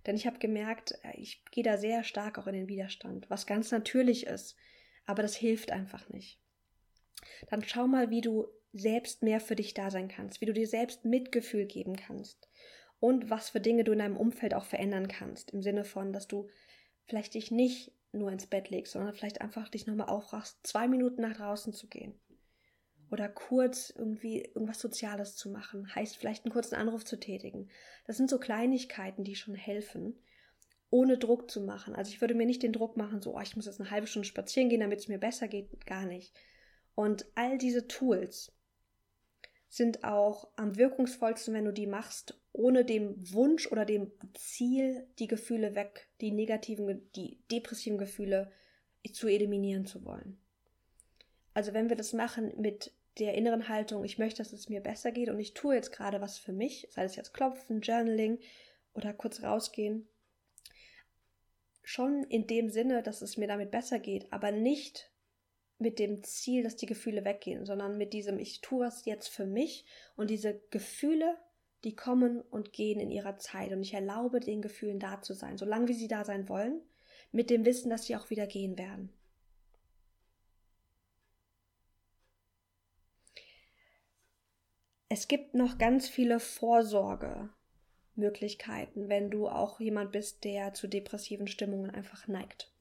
Denn 0.06 0.16
ich 0.16 0.26
habe 0.26 0.38
gemerkt, 0.38 0.94
äh, 1.02 1.16
ich 1.16 1.44
gehe 1.50 1.64
da 1.64 1.76
sehr 1.76 2.04
stark 2.04 2.38
auch 2.38 2.46
in 2.46 2.54
den 2.54 2.68
Widerstand, 2.68 3.28
was 3.28 3.46
ganz 3.46 3.70
natürlich 3.70 4.26
ist, 4.26 4.56
aber 5.04 5.22
das 5.22 5.34
hilft 5.34 5.72
einfach 5.72 6.08
nicht. 6.08 6.40
Dann 7.48 7.62
schau 7.64 7.86
mal, 7.86 8.10
wie 8.10 8.20
du 8.20 8.46
selbst 8.72 9.22
mehr 9.22 9.40
für 9.40 9.56
dich 9.56 9.74
da 9.74 9.90
sein 9.90 10.08
kannst, 10.08 10.40
wie 10.40 10.46
du 10.46 10.52
dir 10.52 10.66
selbst 10.66 11.04
Mitgefühl 11.04 11.66
geben 11.66 11.96
kannst 11.96 12.48
und 13.00 13.30
was 13.30 13.50
für 13.50 13.60
Dinge 13.60 13.82
du 13.82 13.92
in 13.92 13.98
deinem 13.98 14.16
Umfeld 14.16 14.54
auch 14.54 14.64
verändern 14.64 15.08
kannst. 15.08 15.50
Im 15.50 15.62
Sinne 15.62 15.84
von, 15.84 16.12
dass 16.12 16.28
du 16.28 16.48
vielleicht 17.06 17.34
dich 17.34 17.50
nicht 17.50 17.92
nur 18.12 18.30
ins 18.30 18.46
Bett 18.46 18.70
legst, 18.70 18.92
sondern 18.92 19.14
vielleicht 19.14 19.40
einfach 19.40 19.68
dich 19.68 19.86
nochmal 19.86 20.08
aufrachst, 20.08 20.64
zwei 20.66 20.86
Minuten 20.86 21.22
nach 21.22 21.36
draußen 21.36 21.72
zu 21.72 21.88
gehen. 21.88 22.14
Oder 23.10 23.28
kurz 23.28 23.90
irgendwie 23.90 24.42
irgendwas 24.42 24.78
Soziales 24.78 25.36
zu 25.36 25.50
machen. 25.50 25.94
Heißt 25.94 26.16
vielleicht 26.16 26.44
einen 26.44 26.52
kurzen 26.52 26.76
Anruf 26.76 27.04
zu 27.04 27.18
tätigen. 27.18 27.68
Das 28.06 28.16
sind 28.16 28.30
so 28.30 28.38
Kleinigkeiten, 28.38 29.24
die 29.24 29.34
schon 29.34 29.54
helfen, 29.54 30.18
ohne 30.90 31.18
Druck 31.18 31.50
zu 31.50 31.60
machen. 31.60 31.94
Also 31.94 32.10
ich 32.10 32.20
würde 32.20 32.34
mir 32.34 32.46
nicht 32.46 32.62
den 32.62 32.72
Druck 32.72 32.96
machen, 32.96 33.20
so, 33.20 33.36
oh, 33.36 33.40
ich 33.40 33.56
muss 33.56 33.66
jetzt 33.66 33.80
eine 33.80 33.90
halbe 33.90 34.06
Stunde 34.06 34.28
spazieren 34.28 34.68
gehen, 34.68 34.80
damit 34.80 35.00
es 35.00 35.08
mir 35.08 35.18
besser 35.18 35.48
geht. 35.48 35.86
Gar 35.86 36.06
nicht. 36.06 36.32
Und 36.94 37.26
all 37.34 37.58
diese 37.58 37.88
Tools, 37.88 38.52
sind 39.70 40.02
auch 40.02 40.50
am 40.56 40.76
wirkungsvollsten, 40.76 41.54
wenn 41.54 41.64
du 41.64 41.72
die 41.72 41.86
machst, 41.86 42.38
ohne 42.52 42.84
dem 42.84 43.14
Wunsch 43.32 43.70
oder 43.70 43.84
dem 43.84 44.10
Ziel, 44.34 45.06
die 45.20 45.28
Gefühle 45.28 45.76
weg, 45.76 46.08
die 46.20 46.32
negativen, 46.32 47.08
die 47.14 47.40
depressiven 47.52 47.96
Gefühle 47.96 48.50
zu 49.12 49.28
eliminieren 49.28 49.86
zu 49.86 50.04
wollen. 50.04 50.38
Also 51.54 51.72
wenn 51.72 51.88
wir 51.88 51.94
das 51.94 52.12
machen 52.12 52.52
mit 52.60 52.92
der 53.18 53.34
inneren 53.34 53.68
Haltung, 53.68 54.04
ich 54.04 54.18
möchte, 54.18 54.38
dass 54.38 54.52
es 54.52 54.68
mir 54.68 54.80
besser 54.80 55.12
geht 55.12 55.28
und 55.28 55.38
ich 55.38 55.54
tue 55.54 55.74
jetzt 55.74 55.92
gerade 55.92 56.20
was 56.20 56.38
für 56.38 56.52
mich, 56.52 56.88
sei 56.90 57.04
es 57.04 57.16
jetzt 57.16 57.34
Klopfen, 57.34 57.80
Journaling 57.80 58.38
oder 58.94 59.12
kurz 59.12 59.42
rausgehen, 59.42 60.08
schon 61.82 62.24
in 62.24 62.46
dem 62.46 62.70
Sinne, 62.70 63.02
dass 63.02 63.20
es 63.20 63.36
mir 63.36 63.48
damit 63.48 63.70
besser 63.70 63.98
geht, 63.98 64.32
aber 64.32 64.52
nicht 64.52 65.10
mit 65.78 65.98
dem 65.98 66.22
Ziel, 66.22 66.62
dass 66.62 66.76
die 66.76 66.86
Gefühle 66.86 67.24
weggehen, 67.24 67.64
sondern 67.64 67.96
mit 67.96 68.12
diesem, 68.12 68.38
ich 68.38 68.60
tue 68.60 68.86
was 68.86 69.04
jetzt 69.06 69.28
für 69.28 69.46
mich 69.46 69.84
und 70.14 70.30
diese 70.30 70.60
Gefühle, 70.70 71.36
die 71.84 71.96
kommen 71.96 72.40
und 72.42 72.72
gehen 72.72 73.00
in 73.00 73.10
ihrer 73.10 73.38
Zeit 73.38 73.72
und 73.72 73.80
ich 73.80 73.94
erlaube 73.94 74.40
den 74.40 74.60
Gefühlen 74.60 75.00
da 75.00 75.22
zu 75.22 75.32
sein, 75.32 75.56
solange 75.56 75.88
wie 75.88 75.94
sie 75.94 76.08
da 76.08 76.24
sein 76.24 76.48
wollen, 76.48 76.82
mit 77.32 77.48
dem 77.48 77.64
Wissen, 77.64 77.90
dass 77.90 78.04
sie 78.04 78.16
auch 78.16 78.30
wieder 78.30 78.46
gehen 78.46 78.78
werden. 78.78 79.10
Es 85.12 85.26
gibt 85.26 85.54
noch 85.54 85.76
ganz 85.76 86.08
viele 86.08 86.38
Vorsorgemöglichkeiten, 86.38 89.08
wenn 89.08 89.28
du 89.28 89.48
auch 89.48 89.80
jemand 89.80 90.12
bist, 90.12 90.44
der 90.44 90.72
zu 90.72 90.86
depressiven 90.86 91.48
Stimmungen 91.48 91.90
einfach 91.90 92.28
neigt. 92.28 92.72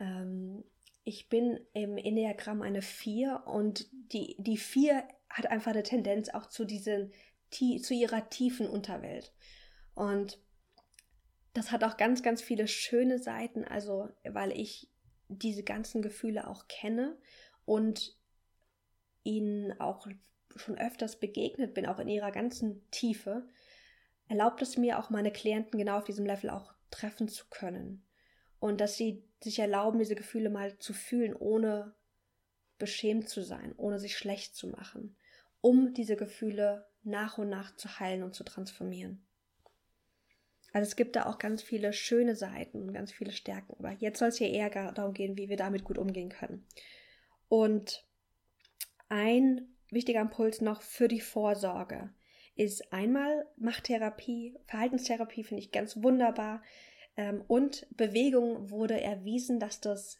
Ähm, 0.00 0.64
ich 1.04 1.28
bin 1.28 1.60
im 1.72 1.96
Enneagramm 1.96 2.60
eine 2.60 2.82
4 2.82 3.44
und 3.46 3.86
die, 3.92 4.34
die 4.40 4.56
4 4.56 5.06
hat 5.30 5.46
einfach 5.46 5.70
eine 5.70 5.84
Tendenz 5.84 6.28
auch 6.28 6.46
zu 6.46 6.64
diesen, 6.64 7.12
zu 7.50 7.94
ihrer 7.94 8.28
tiefen 8.30 8.66
Unterwelt. 8.66 9.32
Und 9.94 10.40
das 11.52 11.70
hat 11.70 11.84
auch 11.84 11.96
ganz, 11.96 12.24
ganz 12.24 12.42
viele 12.42 12.66
schöne 12.66 13.20
Seiten, 13.20 13.64
also 13.64 14.08
weil 14.24 14.50
ich 14.50 14.90
diese 15.28 15.62
ganzen 15.62 16.02
Gefühle 16.02 16.48
auch 16.48 16.66
kenne 16.66 17.16
und 17.64 18.18
ihnen 19.22 19.78
auch 19.80 20.08
schon 20.56 20.78
öfters 20.78 21.18
begegnet 21.18 21.74
bin, 21.74 21.86
auch 21.86 21.98
in 21.98 22.08
ihrer 22.08 22.30
ganzen 22.30 22.88
Tiefe, 22.90 23.48
erlaubt 24.28 24.62
es 24.62 24.76
mir 24.76 24.98
auch 24.98 25.10
meine 25.10 25.32
Klienten 25.32 25.78
genau 25.78 25.98
auf 25.98 26.04
diesem 26.04 26.26
Level 26.26 26.50
auch 26.50 26.72
treffen 26.90 27.28
zu 27.28 27.46
können 27.50 28.04
und 28.58 28.80
dass 28.80 28.96
sie 28.96 29.22
sich 29.42 29.58
erlauben, 29.58 29.98
diese 29.98 30.14
Gefühle 30.14 30.48
mal 30.48 30.78
zu 30.78 30.94
fühlen, 30.94 31.34
ohne 31.34 31.94
beschämt 32.78 33.28
zu 33.28 33.42
sein, 33.42 33.74
ohne 33.76 33.98
sich 33.98 34.16
schlecht 34.16 34.56
zu 34.56 34.68
machen, 34.68 35.16
um 35.60 35.92
diese 35.92 36.16
Gefühle 36.16 36.86
nach 37.02 37.38
und 37.38 37.50
nach 37.50 37.76
zu 37.76 37.98
heilen 37.98 38.22
und 38.22 38.34
zu 38.34 38.44
transformieren. 38.44 39.26
Also 40.72 40.88
es 40.88 40.96
gibt 40.96 41.14
da 41.14 41.26
auch 41.26 41.38
ganz 41.38 41.62
viele 41.62 41.92
schöne 41.92 42.34
Seiten 42.34 42.82
und 42.82 42.92
ganz 42.92 43.12
viele 43.12 43.32
Stärken, 43.32 43.74
aber 43.78 43.92
jetzt 43.92 44.18
soll 44.18 44.28
es 44.28 44.38
hier 44.38 44.50
eher 44.50 44.70
darum 44.70 45.14
gehen, 45.14 45.36
wie 45.36 45.48
wir 45.48 45.56
damit 45.56 45.84
gut 45.84 45.98
umgehen 45.98 46.30
können. 46.30 46.66
Und 47.48 48.04
ein 49.08 49.73
wichtiger 49.90 50.20
Impuls 50.20 50.60
noch 50.60 50.82
für 50.82 51.08
die 51.08 51.20
Vorsorge 51.20 52.10
ist 52.56 52.92
einmal 52.92 53.46
Machttherapie, 53.56 54.56
Verhaltenstherapie 54.66 55.44
finde 55.44 55.62
ich 55.62 55.72
ganz 55.72 56.02
wunderbar. 56.02 56.62
Ähm, 57.16 57.42
und 57.48 57.86
Bewegung 57.96 58.70
wurde 58.70 59.00
erwiesen, 59.00 59.58
dass 59.58 59.80
das 59.80 60.18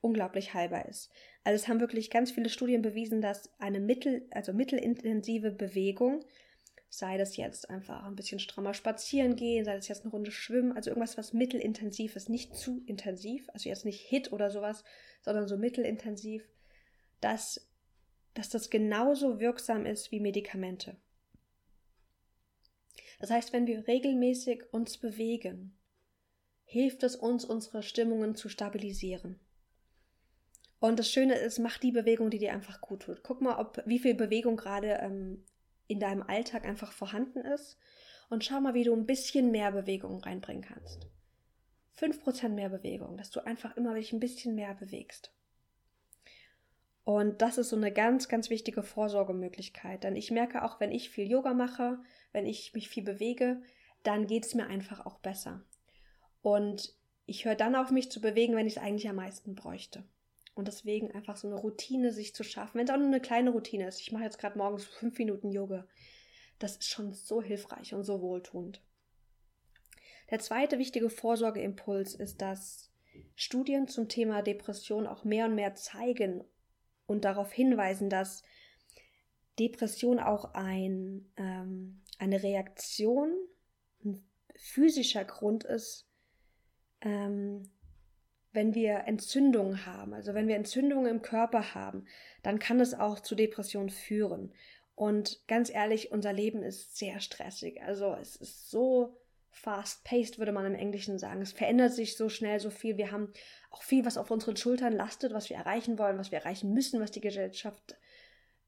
unglaublich 0.00 0.54
heilbar 0.54 0.88
ist. 0.88 1.10
Also 1.44 1.56
es 1.56 1.68
haben 1.68 1.80
wirklich 1.80 2.10
ganz 2.10 2.30
viele 2.30 2.48
Studien 2.48 2.82
bewiesen, 2.82 3.20
dass 3.20 3.50
eine 3.58 3.80
mittel, 3.80 4.26
also 4.30 4.52
mittelintensive 4.52 5.50
Bewegung, 5.50 6.24
sei 6.88 7.18
das 7.18 7.36
jetzt 7.36 7.68
einfach 7.70 8.04
ein 8.04 8.14
bisschen 8.14 8.38
strammer 8.38 8.72
spazieren 8.72 9.34
gehen, 9.34 9.64
sei 9.64 9.74
das 9.74 9.88
jetzt 9.88 10.02
eine 10.02 10.12
Runde 10.12 10.30
schwimmen, 10.30 10.72
also 10.72 10.90
irgendwas, 10.90 11.18
was 11.18 11.32
mittelintensiv 11.32 12.16
ist, 12.16 12.28
nicht 12.28 12.54
zu 12.54 12.82
intensiv, 12.86 13.48
also 13.52 13.68
jetzt 13.68 13.84
nicht 13.84 14.00
Hit 14.00 14.32
oder 14.32 14.50
sowas, 14.50 14.84
sondern 15.22 15.48
so 15.48 15.56
mittelintensiv, 15.56 16.48
dass, 17.20 17.68
dass 18.34 18.50
das 18.50 18.70
genauso 18.70 19.40
wirksam 19.40 19.86
ist 19.86 20.10
wie 20.10 20.20
Medikamente. 20.20 20.96
Das 23.20 23.30
heißt, 23.30 23.52
wenn 23.52 23.66
wir 23.66 23.86
regelmäßig 23.86 24.64
uns 24.72 24.98
bewegen, 24.98 25.78
hilft 26.64 27.02
es 27.04 27.16
uns, 27.16 27.44
unsere 27.44 27.82
Stimmungen 27.82 28.34
zu 28.34 28.48
stabilisieren. 28.48 29.38
Und 30.80 30.98
das 30.98 31.10
Schöne 31.10 31.36
ist, 31.36 31.58
mach 31.58 31.78
die 31.78 31.92
Bewegung, 31.92 32.30
die 32.30 32.38
dir 32.38 32.52
einfach 32.52 32.80
gut 32.80 33.04
tut. 33.04 33.22
Guck 33.22 33.40
mal, 33.40 33.58
ob 33.58 33.82
wie 33.86 33.98
viel 33.98 34.14
Bewegung 34.14 34.56
gerade 34.56 34.98
ähm, 35.00 35.44
in 35.86 36.00
deinem 36.00 36.22
Alltag 36.22 36.64
einfach 36.64 36.92
vorhanden 36.92 37.40
ist 37.40 37.78
und 38.28 38.44
schau 38.44 38.60
mal, 38.60 38.74
wie 38.74 38.84
du 38.84 38.92
ein 38.92 39.06
bisschen 39.06 39.50
mehr 39.50 39.72
Bewegung 39.72 40.20
reinbringen 40.20 40.62
kannst. 40.62 41.06
5% 41.98 42.48
mehr 42.48 42.68
Bewegung, 42.68 43.16
dass 43.16 43.30
du 43.30 43.40
einfach 43.46 43.76
immer 43.76 43.94
dich 43.94 44.12
ein 44.12 44.20
bisschen 44.20 44.54
mehr 44.54 44.74
bewegst. 44.74 45.32
Und 47.04 47.42
das 47.42 47.58
ist 47.58 47.68
so 47.68 47.76
eine 47.76 47.92
ganz, 47.92 48.28
ganz 48.28 48.48
wichtige 48.48 48.82
Vorsorgemöglichkeit. 48.82 50.04
Denn 50.04 50.16
ich 50.16 50.30
merke 50.30 50.64
auch, 50.64 50.80
wenn 50.80 50.90
ich 50.90 51.10
viel 51.10 51.30
Yoga 51.30 51.52
mache, 51.52 51.98
wenn 52.32 52.46
ich 52.46 52.72
mich 52.72 52.88
viel 52.88 53.04
bewege, 53.04 53.60
dann 54.02 54.26
geht 54.26 54.46
es 54.46 54.54
mir 54.54 54.66
einfach 54.66 55.04
auch 55.04 55.18
besser. 55.18 55.62
Und 56.40 56.94
ich 57.26 57.44
höre 57.44 57.54
dann 57.54 57.74
auf 57.74 57.90
mich 57.90 58.10
zu 58.10 58.20
bewegen, 58.20 58.56
wenn 58.56 58.66
ich 58.66 58.76
es 58.76 58.82
eigentlich 58.82 59.08
am 59.08 59.16
meisten 59.16 59.54
bräuchte. 59.54 60.04
Und 60.54 60.68
deswegen 60.68 61.10
einfach 61.10 61.36
so 61.36 61.48
eine 61.48 61.56
Routine 61.56 62.12
sich 62.12 62.34
zu 62.34 62.42
schaffen, 62.42 62.78
wenn 62.78 62.86
es 62.86 62.92
auch 62.92 62.98
nur 62.98 63.06
eine 63.06 63.20
kleine 63.20 63.50
Routine 63.50 63.86
ist. 63.86 64.00
Ich 64.00 64.12
mache 64.12 64.24
jetzt 64.24 64.38
gerade 64.38 64.56
morgens 64.56 64.84
fünf 64.84 65.18
Minuten 65.18 65.50
Yoga. 65.50 65.86
Das 66.58 66.76
ist 66.76 66.88
schon 66.88 67.12
so 67.12 67.42
hilfreich 67.42 67.92
und 67.92 68.04
so 68.04 68.22
wohltuend. 68.22 68.80
Der 70.30 70.38
zweite 70.38 70.78
wichtige 70.78 71.10
Vorsorgeimpuls 71.10 72.14
ist, 72.14 72.40
dass 72.40 72.90
Studien 73.34 73.88
zum 73.88 74.08
Thema 74.08 74.42
Depression 74.42 75.06
auch 75.06 75.24
mehr 75.24 75.46
und 75.46 75.54
mehr 75.54 75.74
zeigen 75.74 76.44
und 77.06 77.24
darauf 77.24 77.52
hinweisen, 77.52 78.10
dass 78.10 78.42
Depression 79.58 80.18
auch 80.18 80.54
ein, 80.54 81.30
ähm, 81.36 82.02
eine 82.18 82.42
Reaktion, 82.42 83.30
ein 84.04 84.24
physischer 84.56 85.24
Grund 85.24 85.64
ist 85.64 86.08
ähm, 87.04 87.70
wenn 88.52 88.74
wir 88.74 89.04
Entzündungen 89.06 89.84
haben, 89.84 90.14
also 90.14 90.34
wenn 90.34 90.48
wir 90.48 90.56
Entzündungen 90.56 91.10
im 91.10 91.22
Körper 91.22 91.74
haben, 91.74 92.06
dann 92.42 92.58
kann 92.58 92.80
es 92.80 92.94
auch 92.94 93.20
zu 93.20 93.34
Depressionen 93.34 93.90
führen. 93.90 94.52
Und 94.94 95.42
ganz 95.48 95.70
ehrlich, 95.70 96.12
unser 96.12 96.32
Leben 96.32 96.62
ist 96.62 96.96
sehr 96.96 97.20
stressig. 97.20 97.82
Also 97.82 98.14
es 98.14 98.36
ist 98.36 98.70
so 98.70 99.20
fast-paced, 99.54 100.38
würde 100.38 100.52
man 100.52 100.66
im 100.66 100.74
Englischen 100.74 101.18
sagen. 101.18 101.40
Es 101.40 101.52
verändert 101.52 101.92
sich 101.92 102.16
so 102.16 102.28
schnell, 102.28 102.60
so 102.60 102.70
viel. 102.70 102.96
Wir 102.96 103.12
haben 103.12 103.32
auch 103.70 103.82
viel, 103.82 104.04
was 104.04 104.18
auf 104.18 104.30
unseren 104.30 104.56
Schultern 104.56 104.92
lastet, 104.92 105.32
was 105.32 105.48
wir 105.48 105.56
erreichen 105.56 105.98
wollen, 105.98 106.18
was 106.18 106.30
wir 106.30 106.38
erreichen 106.38 106.72
müssen, 106.72 107.00
was 107.00 107.12
die 107.12 107.20
Gesellschaft 107.20 107.96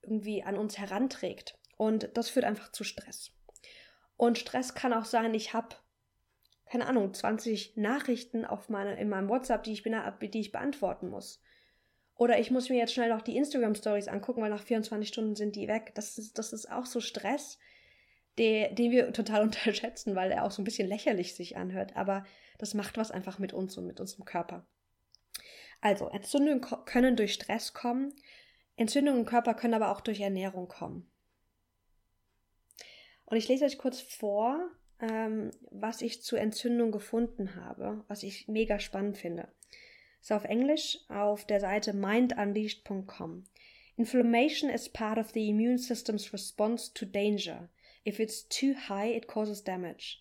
irgendwie 0.02 0.42
an 0.42 0.56
uns 0.56 0.78
heranträgt. 0.78 1.58
Und 1.76 2.10
das 2.14 2.30
führt 2.30 2.44
einfach 2.44 2.72
zu 2.72 2.84
Stress. 2.84 3.32
Und 4.16 4.38
Stress 4.38 4.74
kann 4.74 4.92
auch 4.92 5.04
sein, 5.04 5.34
ich 5.34 5.52
habe, 5.52 5.76
keine 6.66 6.86
Ahnung, 6.86 7.12
20 7.12 7.76
Nachrichten 7.76 8.44
auf 8.44 8.68
meine, 8.68 8.98
in 8.98 9.08
meinem 9.08 9.28
WhatsApp, 9.28 9.64
die 9.64 9.72
ich, 9.72 9.82
die 9.82 10.40
ich 10.40 10.52
beantworten 10.52 11.08
muss. 11.08 11.42
Oder 12.14 12.38
ich 12.38 12.50
muss 12.50 12.70
mir 12.70 12.78
jetzt 12.78 12.94
schnell 12.94 13.10
noch 13.10 13.20
die 13.20 13.36
Instagram-Stories 13.36 14.08
angucken, 14.08 14.40
weil 14.40 14.50
nach 14.50 14.62
24 14.62 15.06
Stunden 15.06 15.36
sind 15.36 15.54
die 15.54 15.68
weg. 15.68 15.92
Das 15.94 16.16
ist, 16.16 16.38
das 16.38 16.52
ist 16.52 16.70
auch 16.70 16.86
so 16.86 17.00
Stress, 17.00 17.58
der, 18.38 18.72
den 18.72 18.90
wir 18.90 19.12
total 19.12 19.42
unterschätzen, 19.42 20.14
weil 20.14 20.30
er 20.30 20.44
auch 20.44 20.50
so 20.50 20.62
ein 20.62 20.64
bisschen 20.64 20.88
lächerlich 20.88 21.34
sich 21.34 21.56
anhört. 21.56 21.96
Aber 21.96 22.24
das 22.58 22.74
macht 22.74 22.96
was 22.96 23.10
einfach 23.10 23.38
mit 23.38 23.52
uns 23.52 23.76
und 23.76 23.86
mit 23.86 24.00
unserem 24.00 24.24
Körper. 24.24 24.66
Also, 25.80 26.08
Entzündungen 26.08 26.60
können 26.60 27.16
durch 27.16 27.34
Stress 27.34 27.74
kommen. 27.74 28.14
Entzündungen 28.76 29.20
im 29.20 29.26
Körper 29.26 29.54
können 29.54 29.74
aber 29.74 29.90
auch 29.90 30.00
durch 30.00 30.20
Ernährung 30.20 30.68
kommen. 30.68 31.10
Und 33.26 33.36
ich 33.36 33.48
lese 33.48 33.64
euch 33.64 33.78
kurz 33.78 34.00
vor, 34.00 34.70
ähm, 35.00 35.50
was 35.70 36.00
ich 36.00 36.22
zu 36.22 36.36
Entzündung 36.36 36.92
gefunden 36.92 37.56
habe, 37.56 38.04
was 38.08 38.22
ich 38.22 38.48
mega 38.48 38.78
spannend 38.78 39.18
finde. 39.18 39.48
Ist 40.20 40.32
auf 40.32 40.44
Englisch 40.44 40.98
auf 41.08 41.44
der 41.46 41.60
Seite 41.60 41.92
mindunleashed.com. 41.92 43.44
Inflammation 43.96 44.70
is 44.70 44.88
part 44.88 45.18
of 45.18 45.30
the 45.30 45.48
immune 45.48 45.78
system's 45.78 46.32
response 46.32 46.92
to 46.92 47.04
danger. 47.06 47.68
If 48.06 48.20
it's 48.20 48.46
too 48.48 48.74
high, 48.88 49.08
it 49.08 49.26
causes 49.26 49.62
damage. 49.62 50.20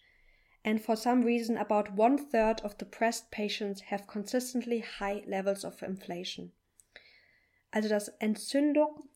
And 0.64 0.82
for 0.82 0.96
some 0.96 1.24
reason, 1.24 1.58
about 1.58 1.94
one 1.96 2.18
third 2.18 2.62
of 2.62 2.78
depressed 2.78 3.30
patients 3.30 3.82
have 3.92 4.08
consistently 4.08 4.80
high 4.80 5.24
levels 5.28 5.64
of 5.64 5.84
inflation. 5.84 6.52
Also, 7.72 7.88
dass 7.88 8.10
Entzündung 8.20 9.08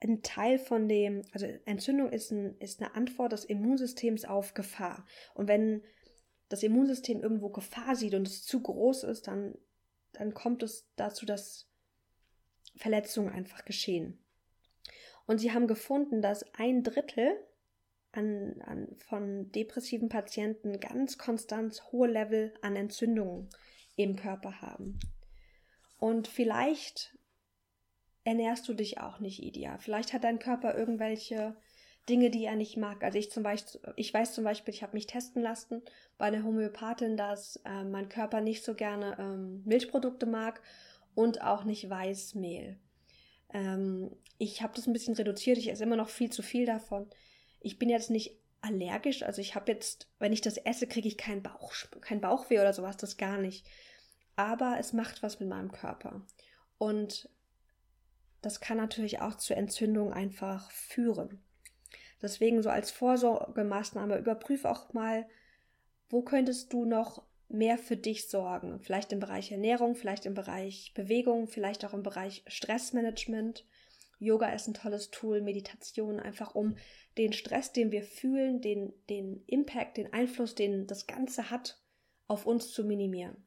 ein 0.00 0.22
Teil 0.22 0.58
von 0.58 0.88
dem, 0.88 1.22
also 1.32 1.46
Entzündung 1.64 2.12
ist, 2.12 2.30
ein, 2.30 2.56
ist 2.58 2.80
eine 2.80 2.94
Antwort 2.94 3.32
des 3.32 3.44
Immunsystems 3.44 4.24
auf 4.24 4.54
Gefahr. 4.54 5.04
Und 5.34 5.48
wenn 5.48 5.82
das 6.48 6.62
Immunsystem 6.62 7.20
irgendwo 7.20 7.48
Gefahr 7.48 7.96
sieht 7.96 8.14
und 8.14 8.28
es 8.28 8.44
zu 8.44 8.62
groß 8.62 9.04
ist, 9.04 9.26
dann, 9.26 9.56
dann 10.12 10.34
kommt 10.34 10.62
es 10.62 10.88
dazu, 10.94 11.26
dass 11.26 11.68
Verletzungen 12.76 13.30
einfach 13.30 13.64
geschehen. 13.64 14.18
Und 15.26 15.38
sie 15.38 15.52
haben 15.52 15.66
gefunden, 15.66 16.22
dass 16.22 16.44
ein 16.54 16.84
Drittel 16.84 17.36
an, 18.16 18.60
an, 18.62 18.88
von 18.98 19.52
depressiven 19.52 20.08
Patienten 20.08 20.80
ganz 20.80 21.18
konstant 21.18 21.82
hohe 21.92 22.08
Level 22.08 22.54
an 22.62 22.76
Entzündungen 22.76 23.48
im 23.96 24.16
Körper 24.16 24.60
haben. 24.60 24.98
Und 25.98 26.28
vielleicht 26.28 27.16
ernährst 28.24 28.68
du 28.68 28.74
dich 28.74 28.98
auch 28.98 29.20
nicht 29.20 29.42
ideal. 29.42 29.78
Vielleicht 29.78 30.12
hat 30.12 30.24
dein 30.24 30.38
Körper 30.38 30.76
irgendwelche 30.76 31.56
Dinge, 32.08 32.30
die 32.30 32.44
er 32.44 32.56
nicht 32.56 32.76
mag. 32.76 33.02
Also 33.02 33.18
ich 33.18 33.30
zum 33.30 33.42
Beispiel, 33.42 33.80
ich 33.96 34.12
weiß 34.12 34.34
zum 34.34 34.44
Beispiel, 34.44 34.72
ich 34.72 34.82
habe 34.82 34.94
mich 34.94 35.06
testen 35.06 35.42
lassen 35.42 35.82
bei 36.18 36.26
einer 36.26 36.44
Homöopathin, 36.44 37.16
dass 37.16 37.60
äh, 37.64 37.84
mein 37.84 38.08
Körper 38.08 38.40
nicht 38.40 38.64
so 38.64 38.74
gerne 38.74 39.16
ähm, 39.18 39.62
Milchprodukte 39.64 40.26
mag 40.26 40.60
und 41.14 41.42
auch 41.42 41.64
nicht 41.64 41.88
Weißmehl. 41.88 42.78
Ähm, 43.52 44.10
ich 44.38 44.62
habe 44.62 44.74
das 44.74 44.86
ein 44.86 44.92
bisschen 44.92 45.14
reduziert. 45.14 45.58
Ich 45.58 45.70
esse 45.70 45.84
immer 45.84 45.96
noch 45.96 46.08
viel 46.08 46.30
zu 46.30 46.42
viel 46.42 46.66
davon. 46.66 47.08
Ich 47.66 47.80
bin 47.80 47.88
jetzt 47.88 48.10
nicht 48.10 48.38
allergisch, 48.60 49.24
also 49.24 49.40
ich 49.40 49.56
habe 49.56 49.72
jetzt, 49.72 50.08
wenn 50.20 50.32
ich 50.32 50.40
das 50.40 50.56
esse, 50.56 50.86
kriege 50.86 51.08
ich 51.08 51.18
keinen 51.18 51.42
Bauch, 51.42 51.74
kein 52.00 52.20
Bauchweh 52.20 52.60
oder 52.60 52.72
sowas, 52.72 52.96
das 52.96 53.16
gar 53.16 53.38
nicht. 53.38 53.66
Aber 54.36 54.76
es 54.78 54.92
macht 54.92 55.24
was 55.24 55.40
mit 55.40 55.48
meinem 55.48 55.72
Körper. 55.72 56.24
Und 56.78 57.28
das 58.40 58.60
kann 58.60 58.76
natürlich 58.76 59.20
auch 59.20 59.34
zu 59.34 59.56
Entzündungen 59.56 60.12
einfach 60.12 60.70
führen. 60.70 61.42
Deswegen 62.22 62.62
so 62.62 62.70
als 62.70 62.92
Vorsorgemaßnahme 62.92 64.16
überprüfe 64.16 64.70
auch 64.70 64.92
mal, 64.92 65.26
wo 66.08 66.22
könntest 66.22 66.72
du 66.72 66.84
noch 66.84 67.24
mehr 67.48 67.78
für 67.78 67.96
dich 67.96 68.28
sorgen? 68.28 68.78
Vielleicht 68.78 69.10
im 69.10 69.18
Bereich 69.18 69.50
Ernährung, 69.50 69.96
vielleicht 69.96 70.24
im 70.24 70.34
Bereich 70.34 70.92
Bewegung, 70.94 71.48
vielleicht 71.48 71.84
auch 71.84 71.94
im 71.94 72.04
Bereich 72.04 72.44
Stressmanagement. 72.46 73.66
Yoga 74.18 74.48
ist 74.52 74.66
ein 74.66 74.74
tolles 74.74 75.10
Tool, 75.10 75.42
Meditation, 75.42 76.20
einfach 76.20 76.54
um 76.54 76.76
den 77.18 77.32
Stress, 77.32 77.72
den 77.72 77.92
wir 77.92 78.02
fühlen, 78.02 78.60
den, 78.60 78.92
den 79.08 79.44
Impact, 79.46 79.96
den 79.96 80.12
Einfluss, 80.12 80.54
den 80.54 80.86
das 80.86 81.06
Ganze 81.06 81.50
hat, 81.50 81.80
auf 82.26 82.46
uns 82.46 82.72
zu 82.72 82.84
minimieren. 82.84 83.46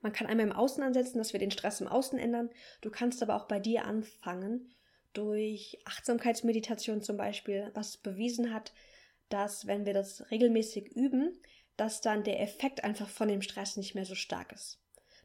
Man 0.00 0.12
kann 0.12 0.26
einmal 0.26 0.46
im 0.46 0.52
Außen 0.52 0.82
ansetzen, 0.82 1.18
dass 1.18 1.32
wir 1.32 1.40
den 1.40 1.50
Stress 1.50 1.80
im 1.80 1.88
Außen 1.88 2.18
ändern. 2.18 2.50
Du 2.80 2.90
kannst 2.90 3.22
aber 3.22 3.36
auch 3.36 3.46
bei 3.46 3.60
dir 3.60 3.84
anfangen, 3.84 4.72
durch 5.12 5.78
Achtsamkeitsmeditation 5.84 7.02
zum 7.02 7.16
Beispiel, 7.16 7.70
was 7.74 7.98
bewiesen 7.98 8.52
hat, 8.52 8.72
dass 9.28 9.66
wenn 9.66 9.86
wir 9.86 9.94
das 9.94 10.30
regelmäßig 10.30 10.88
üben, 10.96 11.38
dass 11.76 12.00
dann 12.00 12.24
der 12.24 12.40
Effekt 12.40 12.84
einfach 12.84 13.08
von 13.08 13.28
dem 13.28 13.42
Stress 13.42 13.76
nicht 13.76 13.94
mehr 13.94 14.04
so 14.04 14.14
stark 14.14 14.52
ist. 14.52 14.81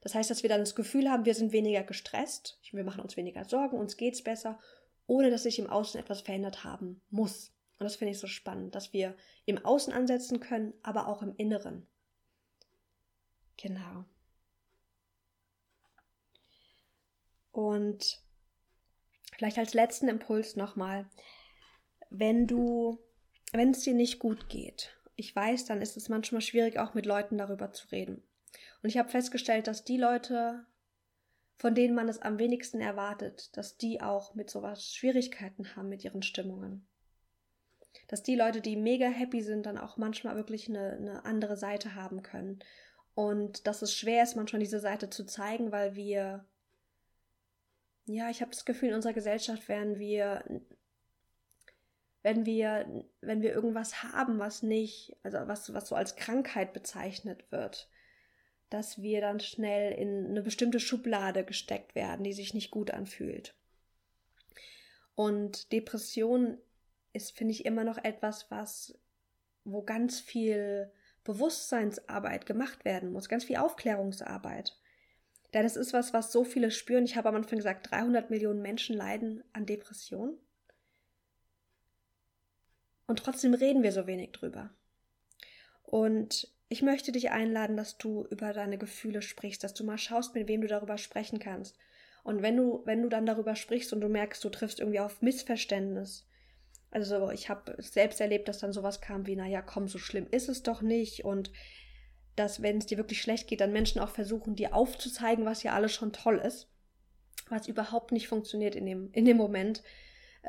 Das 0.07 0.15
heißt, 0.15 0.29
dass 0.29 0.41
wir 0.41 0.47
dann 0.47 0.61
das 0.61 0.73
Gefühl 0.73 1.09
haben, 1.09 1.25
wir 1.25 1.33
sind 1.33 1.51
weniger 1.51 1.83
gestresst, 1.83 2.61
wir 2.71 2.85
machen 2.85 3.01
uns 3.01 3.17
weniger 3.17 3.43
Sorgen, 3.43 3.77
uns 3.77 3.97
geht's 3.97 4.23
besser, 4.23 4.57
ohne 5.05 5.29
dass 5.29 5.43
sich 5.43 5.59
im 5.59 5.69
Außen 5.69 5.99
etwas 5.99 6.21
verändert 6.21 6.63
haben 6.63 7.01
muss. 7.09 7.51
Und 7.77 7.83
das 7.83 7.97
finde 7.97 8.13
ich 8.13 8.19
so 8.19 8.27
spannend, 8.27 8.73
dass 8.73 8.93
wir 8.93 9.17
im 9.43 9.57
Außen 9.57 9.91
ansetzen 9.91 10.39
können, 10.39 10.73
aber 10.81 11.09
auch 11.09 11.21
im 11.21 11.35
Inneren. 11.35 11.85
Genau. 13.57 14.05
Und 17.51 18.21
vielleicht 19.35 19.57
als 19.57 19.73
letzten 19.73 20.07
Impuls 20.07 20.55
nochmal, 20.55 21.09
wenn 22.09 22.47
du, 22.47 22.97
wenn 23.51 23.71
es 23.71 23.81
dir 23.81 23.93
nicht 23.93 24.19
gut 24.19 24.47
geht, 24.47 24.95
ich 25.17 25.35
weiß, 25.35 25.65
dann 25.65 25.81
ist 25.81 25.97
es 25.97 26.07
manchmal 26.07 26.39
schwierig, 26.39 26.79
auch 26.79 26.93
mit 26.93 27.05
Leuten 27.05 27.37
darüber 27.37 27.73
zu 27.73 27.89
reden. 27.89 28.23
Und 28.87 28.91
ich 28.91 28.99
habe 28.99 29.09
festgestellt, 29.09 29.67
dass 29.67 29.83
die 29.83 29.97
Leute, 29.97 30.65
von 31.57 31.75
denen 31.75 31.93
man 31.93 32.07
es 32.07 32.21
am 32.21 32.39
wenigsten 32.39 32.79
erwartet, 32.79 33.49
dass 33.57 33.75
die 33.75 33.99
auch 33.99 34.33
mit 34.33 34.49
sowas 34.49 34.95
Schwierigkeiten 34.95 35.75
haben 35.75 35.89
mit 35.89 36.05
ihren 36.05 36.21
Stimmungen. 36.21 36.87
Dass 38.07 38.23
die 38.23 38.37
Leute, 38.37 38.61
die 38.61 38.77
mega 38.77 39.09
happy 39.09 39.41
sind, 39.41 39.65
dann 39.65 39.77
auch 39.77 39.97
manchmal 39.97 40.37
wirklich 40.37 40.69
eine, 40.69 40.93
eine 40.93 41.25
andere 41.25 41.57
Seite 41.57 41.95
haben 41.95 42.23
können. 42.23 42.59
Und 43.13 43.67
dass 43.67 43.81
es 43.81 43.93
schwer 43.93 44.23
ist, 44.23 44.37
manchmal 44.37 44.61
diese 44.61 44.79
Seite 44.79 45.09
zu 45.09 45.25
zeigen, 45.25 45.73
weil 45.73 45.95
wir 45.95 46.45
ja, 48.05 48.29
ich 48.29 48.39
habe 48.39 48.51
das 48.51 48.63
Gefühl, 48.63 48.87
in 48.87 48.95
unserer 48.95 49.11
Gesellschaft 49.11 49.67
werden 49.67 49.99
wir, 49.99 50.45
wenn 52.23 52.45
wir, 52.45 53.03
wenn 53.19 53.41
wir 53.41 53.51
irgendwas 53.51 54.01
haben, 54.01 54.39
was 54.39 54.63
nicht, 54.63 55.13
also 55.23 55.39
was, 55.39 55.73
was 55.73 55.89
so 55.89 55.95
als 55.95 56.15
Krankheit 56.15 56.71
bezeichnet 56.71 57.51
wird, 57.51 57.89
dass 58.69 59.01
wir 59.01 59.21
dann 59.21 59.39
schnell 59.39 59.93
in 59.93 60.27
eine 60.27 60.41
bestimmte 60.41 60.79
Schublade 60.79 61.43
gesteckt 61.43 61.95
werden, 61.95 62.23
die 62.23 62.33
sich 62.33 62.53
nicht 62.53 62.71
gut 62.71 62.91
anfühlt. 62.91 63.53
Und 65.15 65.71
Depression 65.71 66.57
ist, 67.13 67.35
finde 67.35 67.53
ich, 67.53 67.65
immer 67.65 67.83
noch 67.83 67.97
etwas, 67.97 68.51
was, 68.51 68.97
wo 69.63 69.81
ganz 69.81 70.19
viel 70.19 70.91
Bewusstseinsarbeit 71.23 72.45
gemacht 72.45 72.85
werden 72.85 73.11
muss, 73.11 73.29
ganz 73.29 73.45
viel 73.45 73.57
Aufklärungsarbeit. 73.57 74.77
Denn 75.53 75.65
es 75.65 75.75
ist 75.75 75.93
was, 75.93 76.13
was 76.13 76.31
so 76.31 76.43
viele 76.43 76.71
spüren. 76.71 77.05
Ich 77.05 77.15
habe 77.15 77.29
am 77.29 77.35
Anfang 77.35 77.57
gesagt, 77.57 77.89
300 77.91 78.29
Millionen 78.29 78.61
Menschen 78.61 78.95
leiden 78.95 79.43
an 79.53 79.65
Depressionen. 79.65 80.37
Und 83.07 83.19
trotzdem 83.19 83.53
reden 83.53 83.83
wir 83.83 83.93
so 83.93 84.05
wenig 84.05 84.33
drüber. 84.33 84.69
Und 85.83 86.51
ich 86.69 86.81
möchte 86.81 87.11
dich 87.11 87.31
einladen, 87.31 87.77
dass 87.77 87.97
du 87.97 88.25
über 88.29 88.53
deine 88.53 88.77
Gefühle 88.77 89.21
sprichst, 89.21 89.63
dass 89.63 89.73
du 89.73 89.83
mal 89.83 89.97
schaust, 89.97 90.35
mit 90.35 90.47
wem 90.47 90.61
du 90.61 90.67
darüber 90.67 90.97
sprechen 90.97 91.39
kannst. 91.39 91.77
Und 92.23 92.41
wenn 92.41 92.57
du, 92.57 92.81
wenn 92.85 93.01
du 93.01 93.09
dann 93.09 93.25
darüber 93.25 93.55
sprichst 93.55 93.93
und 93.93 94.01
du 94.01 94.09
merkst, 94.09 94.43
du 94.43 94.49
triffst 94.49 94.79
irgendwie 94.79 94.99
auf 94.99 95.21
Missverständnis. 95.21 96.27
Also 96.91 97.31
ich 97.31 97.49
habe 97.49 97.75
selbst 97.81 98.19
erlebt, 98.19 98.49
dass 98.49 98.59
dann 98.59 98.73
sowas 98.73 98.99
kam 98.99 99.25
wie, 99.27 99.35
naja, 99.35 99.61
komm, 99.61 99.87
so 99.87 99.97
schlimm 99.97 100.27
ist 100.31 100.49
es 100.49 100.61
doch 100.63 100.81
nicht. 100.81 101.23
Und 101.23 101.51
dass, 102.35 102.61
wenn 102.61 102.79
es 102.79 102.85
dir 102.85 102.97
wirklich 102.97 103.21
schlecht 103.21 103.47
geht, 103.47 103.61
dann 103.61 103.71
Menschen 103.71 104.01
auch 104.01 104.09
versuchen, 104.09 104.55
dir 104.55 104.75
aufzuzeigen, 104.75 105.45
was 105.45 105.63
ja 105.63 105.73
alles 105.73 105.93
schon 105.93 106.11
toll 106.11 106.37
ist, 106.37 106.67
was 107.47 107.67
überhaupt 107.67 108.11
nicht 108.11 108.27
funktioniert 108.27 108.75
in 108.75 108.85
dem, 108.85 109.09
in 109.13 109.23
dem 109.23 109.37
Moment. 109.37 109.83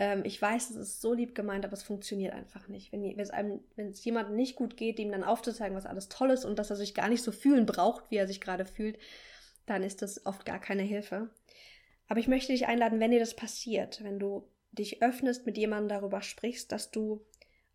Ähm, 0.00 0.22
ich 0.24 0.40
weiß, 0.40 0.70
es 0.70 0.76
ist 0.76 1.00
so 1.00 1.12
lieb 1.12 1.34
gemeint, 1.34 1.64
aber 1.64 1.74
es 1.74 1.82
funktioniert 1.82 2.32
einfach 2.32 2.68
nicht. 2.68 2.92
Wenn, 2.92 3.90
es 3.90 4.04
jemandem 4.04 4.36
nicht 4.36 4.54
gut 4.54 4.76
geht, 4.76 5.00
ihm 5.00 5.10
dann 5.10 5.24
aufzuzeigen, 5.24 5.76
was 5.76 5.86
alles 5.86 6.08
toll 6.08 6.30
ist 6.30 6.44
und 6.44 6.58
dass 6.58 6.70
er 6.70 6.76
sich 6.76 6.94
gar 6.94 7.08
nicht 7.08 7.22
so 7.22 7.32
fühlen 7.32 7.66
braucht, 7.66 8.10
wie 8.10 8.16
er 8.16 8.28
sich 8.28 8.40
gerade 8.40 8.64
fühlt, 8.64 8.96
dann 9.66 9.82
ist 9.82 10.00
das 10.00 10.24
oft 10.24 10.46
gar 10.46 10.60
keine 10.60 10.82
Hilfe. 10.84 11.30
Aber 12.06 12.20
ich 12.20 12.28
möchte 12.28 12.52
dich 12.52 12.66
einladen, 12.66 13.00
wenn 13.00 13.10
dir 13.10 13.18
das 13.18 13.34
passiert, 13.34 14.02
wenn 14.04 14.20
du 14.20 14.48
dich 14.70 15.02
öffnest, 15.02 15.46
mit 15.46 15.58
jemandem 15.58 15.88
darüber 15.88 16.22
sprichst, 16.22 16.70
dass 16.70 16.92
du 16.92 17.26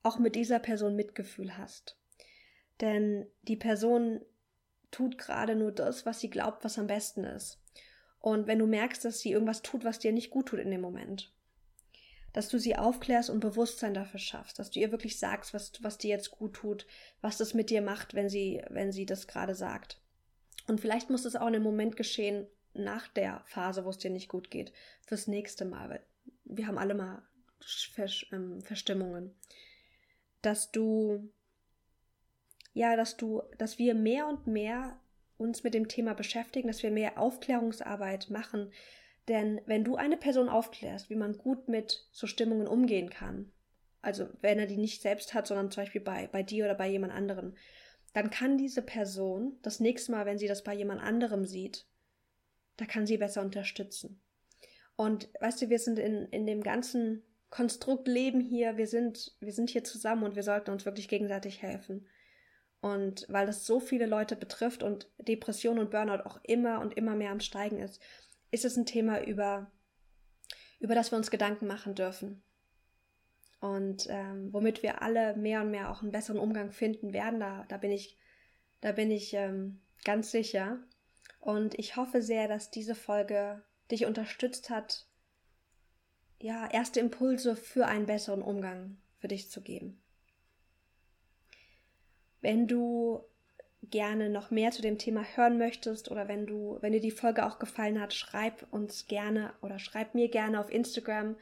auch 0.02 0.18
mit 0.18 0.36
dieser 0.36 0.60
Person 0.60 0.96
Mitgefühl 0.96 1.58
hast 1.58 1.98
Denn 2.80 3.26
die 3.44 3.56
Person 3.58 4.22
tut 4.92 5.18
gerade 5.18 5.56
nur 5.56 5.72
das, 5.72 6.06
was 6.06 6.22
sie 6.22 6.30
glaubt, 6.30 6.64
was 6.64 6.80
am 6.80 6.88
besten 6.88 7.26
ist. 7.26 7.60
Und 8.20 8.48
wenn 8.48 8.60
du 8.60 8.66
merkst, 8.66 9.04
dass 9.04 9.20
sie 9.20 9.32
irgendwas 9.32 9.62
tut, 9.62 9.84
was 9.84 10.00
dir 10.00 10.14
nicht 10.14 10.30
gut 10.30 10.48
tut 10.48 10.60
in 10.60 10.72
dem 10.72 10.82
Moment, 10.82 11.34
dass 12.34 12.50
du 12.50 12.60
sie 12.60 12.76
aufklärst 12.76 13.30
und 13.30 13.40
Bewusstsein 13.40 13.94
dafür 13.94 14.20
schaffst, 14.20 14.60
dass 14.60 14.72
du 14.72 14.80
ihr 14.80 14.92
wirklich 14.92 15.20
sagst, 15.20 15.54
was, 15.54 15.72
was 15.82 16.00
dir 16.00 16.10
jetzt 16.10 16.32
gut 16.32 16.56
tut, 16.56 16.88
was 17.22 17.38
das 17.38 17.54
mit 17.54 17.70
dir 17.70 17.82
macht, 17.82 18.16
wenn 18.16 18.28
sie, 18.28 18.62
wenn 18.70 18.92
sie 18.92 19.06
das 19.06 19.28
gerade 19.28 19.56
sagt. 19.56 20.02
Und 20.68 20.82
vielleicht 20.82 21.10
muss 21.10 21.26
es 21.26 21.36
auch 21.36 21.48
in 21.48 21.56
einem 21.56 21.64
Moment 21.64 21.96
geschehen, 21.96 22.48
nach 22.74 23.08
der 23.08 23.44
Phase, 23.46 23.86
wo 23.86 23.90
es 23.90 24.00
dir 24.00 24.10
nicht 24.10 24.30
gut 24.30 24.50
geht, 24.50 24.74
fürs 25.06 25.28
nächste 25.28 25.66
Mal. 25.66 25.90
Weil 25.90 26.06
wir 26.46 26.68
haben 26.68 26.78
alle 26.78 26.96
mal 26.96 27.22
ähm, 28.32 28.62
Verstimmungen. 28.62 29.36
Dass 30.42 30.72
du, 30.72 31.32
ja, 32.74 32.96
dass 32.96 33.16
du, 33.16 33.44
dass 33.58 33.78
wir 33.78 33.94
mehr 33.94 34.28
und 34.28 34.48
mehr 34.48 35.00
uns 35.38 35.64
mit 35.64 35.74
dem 35.74 35.88
Thema 35.88 36.14
beschäftigen, 36.14 36.68
dass 36.68 36.84
wir 36.84 36.92
mehr 36.92 37.20
Aufklärungsarbeit 37.20 38.30
machen, 38.30 38.72
denn 39.28 39.62
wenn 39.66 39.84
du 39.84 39.96
eine 39.96 40.18
Person 40.18 40.50
aufklärst, 40.50 41.10
wie 41.10 41.16
man 41.16 41.38
gut 41.38 41.68
mit 41.68 42.08
so 42.12 42.28
Stimmungen 42.28 42.68
umgehen 42.68 43.10
kann, 43.10 43.52
also 44.02 44.28
wenn 44.42 44.60
er 44.60 44.66
die 44.66 44.78
nicht 44.78 45.02
selbst 45.02 45.34
hat, 45.34 45.48
sondern 45.48 45.72
zum 45.72 45.84
Beispiel 45.84 46.02
bei, 46.02 46.28
bei 46.28 46.44
dir 46.44 46.66
oder 46.66 46.76
bei 46.76 46.90
jemand 46.90 47.14
anderem, 47.14 47.56
dann 48.12 48.30
kann 48.30 48.58
diese 48.58 48.82
Person 48.82 49.58
das 49.62 49.80
nächste 49.80 50.12
Mal, 50.12 50.26
wenn 50.26 50.38
sie 50.38 50.48
das 50.48 50.64
bei 50.64 50.74
jemand 50.74 51.02
anderem 51.02 51.46
sieht, 51.46 51.88
da 52.78 52.86
kann 52.86 53.08
sie 53.08 53.18
besser 53.18 53.42
unterstützen. 53.42 54.22
Und 54.96 55.30
weißt 55.40 55.64
du, 55.64 55.70
wir 55.70 55.80
sind 55.80 56.00
in, 56.00 56.26
in 56.28 56.46
dem 56.46 56.62
ganzen 56.62 57.24
Konstrukt 57.50 58.08
Leben 58.08 58.42
hier, 58.42 58.78
wir 58.78 58.88
sind, 58.88 59.36
wir 59.40 59.54
sind 59.54 59.70
hier 59.70 59.84
zusammen 59.84 60.24
und 60.24 60.36
wir 60.36 60.44
sollten 60.44 60.72
uns 60.72 60.86
wirklich 60.86 61.08
gegenseitig 61.08 61.62
helfen. 61.62 62.08
Und 62.82 63.26
weil 63.30 63.46
das 63.46 63.66
so 63.66 63.80
viele 63.80 64.06
Leute 64.06 64.36
betrifft 64.36 64.84
und 64.84 65.10
Depression 65.18 65.80
und 65.80 65.92
Burnout 65.92 66.26
auch 66.26 66.40
immer 66.44 66.82
und 66.82 66.98
immer 66.98 67.16
mehr 67.16 67.32
am 67.32 67.40
Steigen 67.40 67.80
ist, 67.80 68.02
ist 68.54 68.66
es 68.66 68.78
ein 68.78 68.86
Thema, 68.86 69.24
über, 69.24 69.72
über 70.80 70.94
das 70.94 71.12
wir 71.12 71.18
uns 71.18 71.32
Gedanken 71.32 71.66
machen 71.66 71.96
dürfen. 71.96 72.44
Und 73.60 74.08
ähm, 74.10 74.54
womit 74.54 74.84
wir 74.84 75.02
alle 75.02 75.36
mehr 75.36 75.62
und 75.62 75.72
mehr 75.72 75.90
auch 75.90 76.02
einen 76.02 76.12
besseren 76.12 76.40
Umgang 76.40 76.72
finden 76.72 77.14
werden, 77.14 77.40
da, 77.40 77.66
da 77.68 77.78
bin 77.78 77.92
ich, 77.92 78.18
da 78.82 78.92
bin 78.92 79.10
ich 79.10 79.34
ähm, 79.34 79.82
ganz 80.04 80.32
sicher. 80.32 80.80
Und 81.40 81.78
ich 81.80 81.96
hoffe 81.96 82.22
sehr, 82.22 82.48
dass 82.48 82.70
diese 82.70 82.94
Folge 82.94 83.64
dich 83.90 84.06
unterstützt 84.06 84.70
hat, 84.70 85.08
ja, 86.40 86.70
erste 86.70 87.00
Impulse 87.00 87.56
für 87.56 87.88
einen 87.88 88.06
besseren 88.06 88.42
Umgang 88.42 88.98
für 89.18 89.30
dich 89.30 89.50
zu 89.50 89.62
geben. 89.62 90.04
Wenn 92.42 92.68
du 92.68 93.24
gerne 93.94 94.28
noch 94.28 94.50
mehr 94.50 94.72
zu 94.72 94.82
dem 94.82 94.98
Thema 94.98 95.24
hören 95.36 95.60
möchtest 95.60 96.10
oder 96.10 96.28
wenn 96.28 96.48
du, 96.48 96.80
wenn 96.82 96.94
dir 96.94 97.00
die 97.00 97.12
Folge 97.12 97.46
auch 97.46 97.60
gefallen 97.60 98.02
hat, 98.02 98.16
schreib 98.16 98.66
uns 98.72 99.06
gerne 99.08 99.54
oder 99.62 99.78
schreib 99.78 100.16
mir 100.16 100.30
gerne 100.30 100.60
auf 100.60 100.72
Instagram 100.72 101.36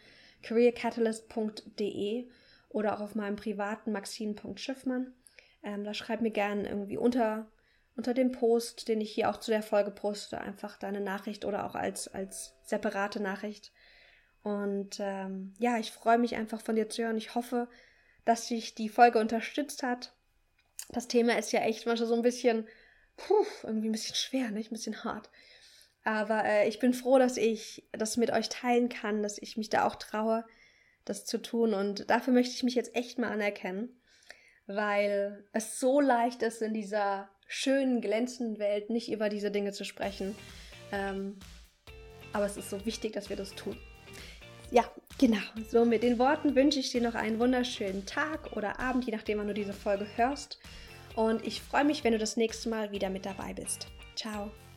careercatalyst.de 0.43 2.27
oder 2.67 2.93
auch 2.93 2.99
auf 2.99 3.15
meinem 3.15 3.37
privaten 3.37 3.93
maxine.schiffmann. 3.93 5.13
Ähm, 5.63 5.85
da 5.85 5.93
schreib 5.93 6.19
mir 6.19 6.31
gerne 6.31 6.67
irgendwie 6.67 6.97
unter, 6.97 7.47
unter 7.95 8.13
dem 8.13 8.33
Post, 8.33 8.89
den 8.89 8.99
ich 8.99 9.13
hier 9.13 9.29
auch 9.29 9.37
zu 9.37 9.51
der 9.51 9.63
Folge 9.63 9.91
poste, 9.91 10.41
einfach 10.41 10.75
deine 10.75 10.99
Nachricht 10.99 11.45
oder 11.45 11.65
auch 11.65 11.75
als, 11.75 12.09
als 12.09 12.53
separate 12.63 13.21
Nachricht. 13.21 13.71
Und 14.43 14.99
ähm, 14.99 15.53
ja, 15.57 15.77
ich 15.77 15.93
freue 15.93 16.17
mich 16.17 16.35
einfach 16.35 16.59
von 16.59 16.75
dir 16.75 16.89
zu 16.89 17.01
hören. 17.01 17.15
Ich 17.15 17.33
hoffe, 17.33 17.69
dass 18.25 18.49
dich 18.49 18.75
die 18.75 18.89
Folge 18.89 19.19
unterstützt 19.19 19.83
hat 19.83 20.13
das 20.91 21.07
Thema 21.07 21.37
ist 21.37 21.51
ja 21.51 21.61
echt 21.61 21.85
manchmal 21.85 22.07
so 22.07 22.15
ein 22.15 22.21
bisschen, 22.21 22.67
puh, 23.17 23.45
irgendwie 23.63 23.89
ein 23.89 23.93
bisschen 23.93 24.15
schwer, 24.15 24.51
nicht? 24.51 24.71
Ein 24.71 24.75
bisschen 24.75 25.03
hart. 25.03 25.29
Aber 26.03 26.43
äh, 26.45 26.67
ich 26.67 26.79
bin 26.79 26.93
froh, 26.93 27.19
dass 27.19 27.37
ich 27.37 27.87
das 27.91 28.17
mit 28.17 28.31
euch 28.31 28.49
teilen 28.49 28.89
kann, 28.89 29.21
dass 29.21 29.37
ich 29.37 29.57
mich 29.57 29.69
da 29.69 29.85
auch 29.85 29.95
traue, 29.95 30.45
das 31.05 31.25
zu 31.25 31.41
tun. 31.41 31.73
Und 31.73 32.09
dafür 32.09 32.33
möchte 32.33 32.53
ich 32.53 32.63
mich 32.63 32.75
jetzt 32.75 32.95
echt 32.95 33.19
mal 33.19 33.31
anerkennen, 33.31 34.01
weil 34.67 35.45
es 35.53 35.79
so 35.79 36.01
leicht 36.01 36.41
ist, 36.41 36.61
in 36.61 36.73
dieser 36.73 37.29
schönen, 37.47 38.01
glänzenden 38.01 38.59
Welt 38.59 38.89
nicht 38.89 39.11
über 39.11 39.29
diese 39.29 39.51
Dinge 39.51 39.73
zu 39.73 39.85
sprechen. 39.85 40.35
Ähm, 40.91 41.37
aber 42.33 42.45
es 42.45 42.57
ist 42.57 42.69
so 42.69 42.85
wichtig, 42.85 43.13
dass 43.13 43.29
wir 43.29 43.35
das 43.35 43.53
tun. 43.55 43.77
Ja, 44.71 44.85
genau. 45.17 45.41
So 45.69 45.85
mit 45.85 46.01
den 46.01 46.17
Worten 46.17 46.55
wünsche 46.55 46.79
ich 46.79 46.91
dir 46.91 47.01
noch 47.01 47.15
einen 47.15 47.39
wunderschönen 47.39 48.05
Tag 48.05 48.55
oder 48.55 48.79
Abend, 48.79 49.05
je 49.05 49.11
nachdem, 49.11 49.37
wann 49.37 49.47
du 49.47 49.53
diese 49.53 49.73
Folge 49.73 50.07
hörst. 50.15 50.59
Und 51.15 51.45
ich 51.45 51.61
freue 51.61 51.83
mich, 51.83 52.03
wenn 52.03 52.13
du 52.13 52.17
das 52.17 52.37
nächste 52.37 52.69
Mal 52.69 52.91
wieder 52.91 53.09
mit 53.09 53.25
dabei 53.25 53.53
bist. 53.53 53.87
Ciao. 54.15 54.49